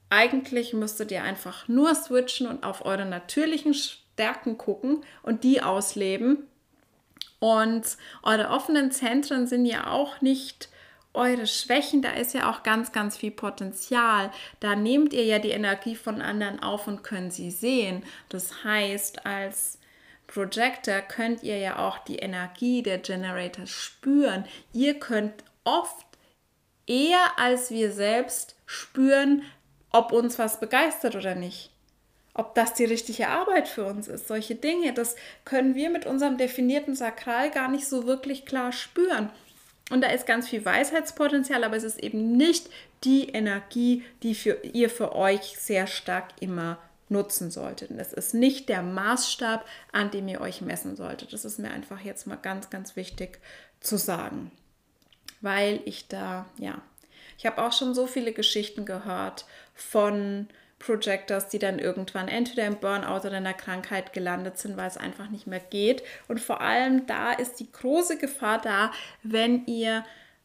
eigentlich 0.09 0.73
müsstet 0.73 1.11
ihr 1.11 1.23
einfach 1.23 1.67
nur 1.67 1.95
switchen 1.95 2.45
und 2.45 2.63
auf 2.63 2.85
eure 2.85 3.05
natürlichen 3.05 3.73
Stärken 3.73 4.57
gucken 4.57 5.03
und 5.23 5.43
die 5.43 5.61
ausleben. 5.61 6.47
Und 7.39 7.97
eure 8.21 8.49
offenen 8.49 8.91
Zentren 8.91 9.47
sind 9.47 9.65
ja 9.65 9.87
auch 9.87 10.21
nicht 10.21 10.69
eure 11.13 11.47
Schwächen, 11.47 12.01
da 12.01 12.11
ist 12.11 12.33
ja 12.33 12.49
auch 12.49 12.63
ganz, 12.63 12.91
ganz 12.91 13.17
viel 13.17 13.31
Potenzial. 13.31 14.31
Da 14.59 14.75
nehmt 14.75 15.13
ihr 15.13 15.25
ja 15.25 15.39
die 15.39 15.49
Energie 15.49 15.95
von 15.95 16.21
anderen 16.21 16.61
auf 16.61 16.87
und 16.87 17.03
können 17.03 17.31
sie 17.31 17.51
sehen. 17.51 18.03
Das 18.29 18.63
heißt, 18.63 19.25
als 19.25 19.77
Projector 20.27 21.01
könnt 21.01 21.43
ihr 21.43 21.57
ja 21.57 21.79
auch 21.79 21.97
die 21.99 22.17
Energie 22.17 22.81
der 22.81 22.99
Generator 22.99 23.67
spüren. 23.67 24.45
Ihr 24.71 24.99
könnt 24.99 25.43
oft 25.65 26.05
eher 26.87 27.37
als 27.37 27.71
wir 27.71 27.91
selbst 27.91 28.55
spüren, 28.65 29.43
ob 29.91 30.13
uns 30.13 30.39
was 30.39 30.59
begeistert 30.59 31.15
oder 31.15 31.35
nicht. 31.35 31.71
Ob 32.33 32.55
das 32.55 32.73
die 32.73 32.85
richtige 32.85 33.27
Arbeit 33.27 33.67
für 33.67 33.83
uns 33.83 34.07
ist. 34.07 34.29
Solche 34.29 34.55
Dinge, 34.55 34.93
das 34.93 35.17
können 35.43 35.75
wir 35.75 35.89
mit 35.89 36.05
unserem 36.05 36.37
definierten 36.37 36.95
Sakral 36.95 37.51
gar 37.51 37.67
nicht 37.67 37.85
so 37.85 38.07
wirklich 38.07 38.45
klar 38.45 38.71
spüren. 38.71 39.29
Und 39.91 40.01
da 40.01 40.07
ist 40.07 40.25
ganz 40.25 40.47
viel 40.47 40.63
Weisheitspotenzial, 40.63 41.65
aber 41.65 41.75
es 41.75 41.83
ist 41.83 41.99
eben 41.99 42.37
nicht 42.37 42.69
die 43.03 43.27
Energie, 43.29 44.03
die 44.23 44.35
für, 44.35 44.57
ihr 44.63 44.89
für 44.89 45.15
euch 45.15 45.57
sehr 45.59 45.85
stark 45.85 46.29
immer 46.39 46.79
nutzen 47.09 47.51
solltet. 47.51 47.91
Das 47.99 48.13
ist 48.13 48.33
nicht 48.33 48.69
der 48.69 48.83
Maßstab, 48.83 49.65
an 49.91 50.09
dem 50.09 50.29
ihr 50.29 50.39
euch 50.39 50.61
messen 50.61 50.95
solltet. 50.95 51.33
Das 51.33 51.43
ist 51.43 51.59
mir 51.59 51.71
einfach 51.71 51.99
jetzt 51.99 52.25
mal 52.25 52.37
ganz, 52.37 52.69
ganz 52.69 52.95
wichtig 52.95 53.39
zu 53.81 53.97
sagen. 53.97 54.51
Weil 55.41 55.81
ich 55.83 56.07
da, 56.07 56.45
ja, 56.57 56.81
ich 57.37 57.45
habe 57.45 57.61
auch 57.61 57.73
schon 57.73 57.93
so 57.93 58.07
viele 58.07 58.31
Geschichten 58.31 58.85
gehört 58.85 59.45
von 59.75 60.47
Projectors, 60.81 61.47
die 61.49 61.59
dann 61.59 61.79
irgendwann 61.79 62.27
entweder 62.27 62.65
im 62.65 62.77
Burnout 62.77 63.27
oder 63.27 63.37
in 63.37 63.43
der 63.43 63.53
Krankheit 63.53 64.13
gelandet 64.13 64.57
sind, 64.57 64.77
weil 64.77 64.87
es 64.87 64.97
einfach 64.97 65.29
nicht 65.29 65.47
mehr 65.47 65.59
geht. 65.59 66.03
Und 66.27 66.39
vor 66.39 66.61
allem 66.61 67.05
da 67.07 67.31
ist 67.31 67.59
die 67.59 67.71
große 67.71 68.17
Gefahr 68.17 68.59
da, 68.61 68.91
wenn 69.23 69.65
ihr 69.65 70.03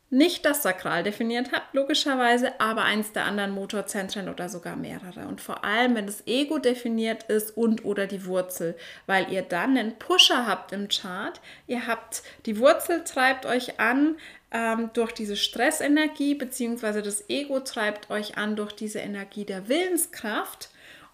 nicht 0.09 0.45
das 0.45 0.63
Sakral 0.63 1.03
definiert 1.03 1.51
habt, 1.53 1.75
logischerweise, 1.75 2.61
aber 2.61 2.83
eins 2.83 3.13
der 3.13 3.25
anderen 3.25 3.51
Motorzentren 3.51 4.29
oder 4.29 4.49
sogar 4.49 4.77
mehrere. 4.77 5.27
Und 5.27 5.41
vor 5.41 5.65
allem, 5.65 5.97
wenn 5.97 6.07
das 6.07 6.27
Ego 6.27 6.59
definiert 6.59 7.25
ist 7.25 7.57
und 7.57 7.85
oder 7.85 8.07
die 8.07 8.25
Wurzel, 8.25 8.77
weil 9.07 9.33
ihr 9.33 9.43
dann 9.43 9.77
einen 9.77 9.99
Pusher 9.99 10.47
habt 10.47 10.73
im 10.73 10.89
Chart. 10.89 11.41
Ihr 11.67 11.89
habt, 11.89 12.23
die 12.47 12.59
Wurzel 12.59 13.03
treibt 13.03 13.47
euch 13.47 13.81
an, 13.81 14.17
ähm, 14.53 14.91
durch 14.93 15.11
diese 15.11 15.37
Stressenergie, 15.37 16.35
beziehungsweise 16.35 17.03
das 17.03 17.29
Ego 17.29 17.59
treibt 17.61 18.11
euch 18.11 18.39
an 18.39 18.55
durch 18.55 18.73
diese 18.73 19.01
Energie 19.01 19.45
der 19.45 19.69
Willenskraft 19.69 20.71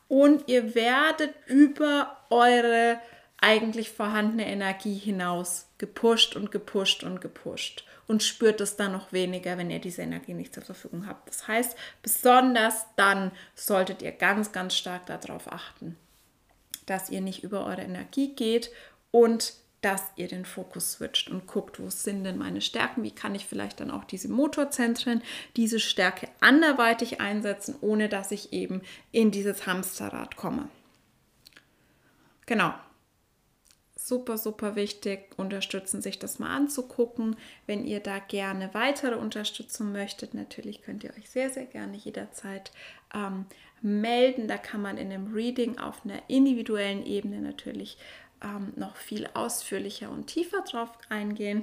und 0.08 0.48
ihr 0.48 0.74
werdet 0.74 1.32
über 1.46 2.18
eure 2.28 2.98
eigentlich 3.40 3.90
vorhandene 3.90 4.46
Energie 4.46 4.96
hinaus 4.96 5.66
gepusht 5.78 6.36
und 6.36 6.50
gepusht 6.50 7.02
und 7.02 7.22
gepusht 7.22 7.84
und 8.06 8.22
spürt 8.22 8.60
es 8.60 8.76
dann 8.76 8.92
noch 8.92 9.12
weniger, 9.12 9.58
wenn 9.58 9.70
ihr 9.70 9.78
diese 9.78 10.02
Energie 10.02 10.34
nicht 10.34 10.54
zur 10.54 10.62
Verfügung 10.62 11.06
habt. 11.06 11.28
Das 11.28 11.48
heißt, 11.48 11.76
besonders 12.02 12.86
dann 12.96 13.32
solltet 13.54 14.02
ihr 14.02 14.12
ganz, 14.12 14.52
ganz 14.52 14.74
stark 14.74 15.06
darauf 15.06 15.50
achten, 15.52 15.96
dass 16.86 17.10
ihr 17.10 17.20
nicht 17.20 17.42
über 17.44 17.64
eure 17.66 17.82
Energie 17.82 18.34
geht 18.34 18.70
und 19.10 19.54
dass 19.82 20.12
ihr 20.14 20.28
den 20.28 20.44
Fokus 20.44 20.92
switcht 20.92 21.28
und 21.28 21.48
guckt, 21.48 21.80
wo 21.80 21.90
sind 21.90 22.22
denn 22.22 22.38
meine 22.38 22.60
Stärken, 22.60 23.02
wie 23.02 23.10
kann 23.10 23.34
ich 23.34 23.46
vielleicht 23.46 23.80
dann 23.80 23.90
auch 23.90 24.04
diese 24.04 24.28
Motorzentren, 24.28 25.22
diese 25.56 25.80
Stärke 25.80 26.28
anderweitig 26.40 27.20
einsetzen, 27.20 27.74
ohne 27.80 28.08
dass 28.08 28.30
ich 28.30 28.52
eben 28.52 28.82
in 29.10 29.32
dieses 29.32 29.66
Hamsterrad 29.66 30.36
komme. 30.36 30.68
Genau. 32.46 32.74
Super, 34.04 34.36
super 34.36 34.74
wichtig, 34.74 35.30
unterstützen, 35.36 36.02
sich 36.02 36.18
das 36.18 36.40
mal 36.40 36.52
anzugucken. 36.52 37.36
Wenn 37.68 37.86
ihr 37.86 38.00
da 38.00 38.18
gerne 38.18 38.74
weitere 38.74 39.14
Unterstützung 39.14 39.92
möchtet, 39.92 40.34
natürlich 40.34 40.82
könnt 40.82 41.04
ihr 41.04 41.14
euch 41.16 41.30
sehr, 41.30 41.50
sehr 41.50 41.66
gerne 41.66 41.96
jederzeit 41.96 42.72
ähm, 43.14 43.46
melden. 43.80 44.48
Da 44.48 44.56
kann 44.56 44.82
man 44.82 44.98
in 44.98 45.10
dem 45.10 45.32
Reading 45.32 45.78
auf 45.78 46.04
einer 46.04 46.20
individuellen 46.26 47.06
Ebene 47.06 47.40
natürlich 47.40 47.96
ähm, 48.42 48.72
noch 48.74 48.96
viel 48.96 49.28
ausführlicher 49.34 50.10
und 50.10 50.26
tiefer 50.26 50.62
drauf 50.62 50.90
eingehen. 51.08 51.62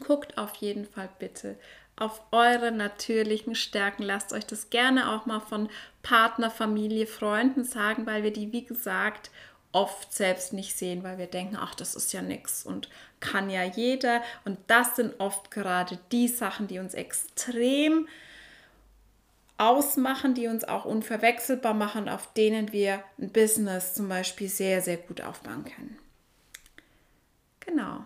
Guckt 0.00 0.38
auf 0.38 0.54
jeden 0.54 0.86
Fall 0.86 1.10
bitte 1.18 1.58
auf 1.96 2.22
eure 2.32 2.72
natürlichen 2.72 3.54
Stärken. 3.54 4.04
Lasst 4.04 4.32
euch 4.32 4.46
das 4.46 4.70
gerne 4.70 5.12
auch 5.12 5.26
mal 5.26 5.40
von 5.40 5.68
Partner, 6.02 6.50
Familie, 6.50 7.06
Freunden 7.06 7.64
sagen, 7.64 8.06
weil 8.06 8.22
wir 8.22 8.32
die, 8.32 8.52
wie 8.52 8.64
gesagt, 8.64 9.30
oft 9.72 10.12
selbst 10.12 10.52
nicht 10.52 10.76
sehen, 10.76 11.02
weil 11.02 11.18
wir 11.18 11.26
denken, 11.26 11.56
ach, 11.58 11.74
das 11.74 11.94
ist 11.94 12.12
ja 12.12 12.22
nichts 12.22 12.64
und 12.64 12.88
kann 13.20 13.48
ja 13.50 13.64
jeder. 13.64 14.22
Und 14.44 14.58
das 14.66 14.96
sind 14.96 15.18
oft 15.18 15.50
gerade 15.50 15.98
die 16.12 16.28
Sachen, 16.28 16.68
die 16.68 16.78
uns 16.78 16.94
extrem 16.94 18.06
ausmachen, 19.56 20.34
die 20.34 20.48
uns 20.48 20.64
auch 20.64 20.84
unverwechselbar 20.84 21.74
machen, 21.74 22.08
auf 22.08 22.32
denen 22.34 22.72
wir 22.72 23.02
ein 23.18 23.30
Business 23.30 23.94
zum 23.94 24.08
Beispiel 24.08 24.48
sehr, 24.48 24.82
sehr 24.82 24.96
gut 24.96 25.20
aufbauen 25.20 25.64
können. 25.64 25.98
Genau. 27.60 28.04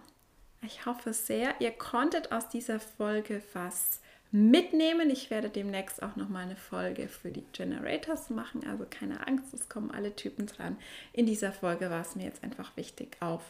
Ich 0.62 0.84
hoffe 0.86 1.12
sehr, 1.12 1.60
ihr 1.60 1.70
konntet 1.70 2.32
aus 2.32 2.48
dieser 2.48 2.80
Folge 2.80 3.42
was 3.52 4.00
mitnehmen. 4.30 5.10
Ich 5.10 5.30
werde 5.30 5.48
demnächst 5.48 6.02
auch 6.02 6.16
noch 6.16 6.28
mal 6.28 6.44
eine 6.44 6.56
Folge 6.56 7.08
für 7.08 7.30
die 7.30 7.44
Generators 7.52 8.30
machen, 8.30 8.66
also 8.66 8.86
keine 8.88 9.26
Angst, 9.26 9.54
es 9.54 9.68
kommen 9.68 9.90
alle 9.90 10.14
Typen 10.14 10.46
dran. 10.46 10.76
In 11.12 11.26
dieser 11.26 11.52
Folge 11.52 11.90
war 11.90 12.02
es 12.02 12.16
mir 12.16 12.24
jetzt 12.24 12.42
einfach 12.42 12.76
wichtig, 12.76 13.16
auf 13.20 13.42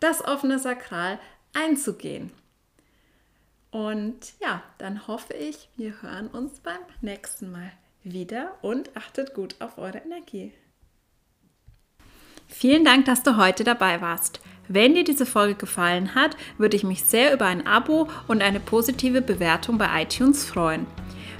das 0.00 0.24
offene 0.24 0.58
Sakral 0.58 1.18
einzugehen. 1.54 2.30
Und 3.70 4.32
ja, 4.40 4.62
dann 4.78 5.06
hoffe 5.06 5.34
ich, 5.34 5.68
wir 5.76 6.00
hören 6.02 6.28
uns 6.28 6.60
beim 6.60 6.80
nächsten 7.00 7.50
Mal 7.50 7.70
wieder 8.02 8.56
und 8.62 8.96
achtet 8.96 9.34
gut 9.34 9.56
auf 9.60 9.76
eure 9.76 9.98
Energie. 9.98 10.52
Vielen 12.48 12.84
Dank, 12.84 13.04
dass 13.04 13.22
du 13.22 13.36
heute 13.36 13.62
dabei 13.62 14.00
warst. 14.00 14.40
Wenn 14.68 14.94
dir 14.94 15.04
diese 15.04 15.26
Folge 15.26 15.54
gefallen 15.54 16.14
hat, 16.14 16.36
würde 16.58 16.76
ich 16.76 16.84
mich 16.84 17.04
sehr 17.04 17.32
über 17.32 17.46
ein 17.46 17.66
Abo 17.66 18.08
und 18.26 18.42
eine 18.42 18.60
positive 18.60 19.22
Bewertung 19.22 19.78
bei 19.78 20.02
iTunes 20.02 20.44
freuen. 20.44 20.86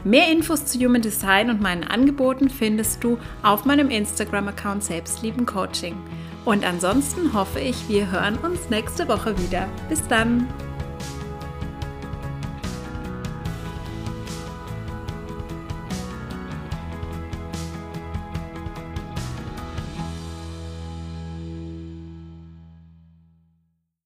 Mehr 0.05 0.31
Infos 0.31 0.65
zu 0.65 0.79
Human 0.79 1.03
Design 1.03 1.51
und 1.51 1.61
meinen 1.61 1.85
Angeboten 1.85 2.49
findest 2.49 3.03
du 3.03 3.19
auf 3.43 3.65
meinem 3.65 3.91
Instagram-Account 3.91 4.85
Selbstlieben 4.85 5.45
Coaching. 5.45 5.97
Und 6.45 6.65
ansonsten 6.65 7.35
hoffe 7.35 7.61
ich, 7.61 7.89
wir 7.89 8.11
hören 8.11 8.39
uns 8.39 8.71
nächste 8.71 9.09
Woche 9.09 9.37
wieder. 9.39 9.69
Bis 9.89 10.07
dann! 10.09 10.47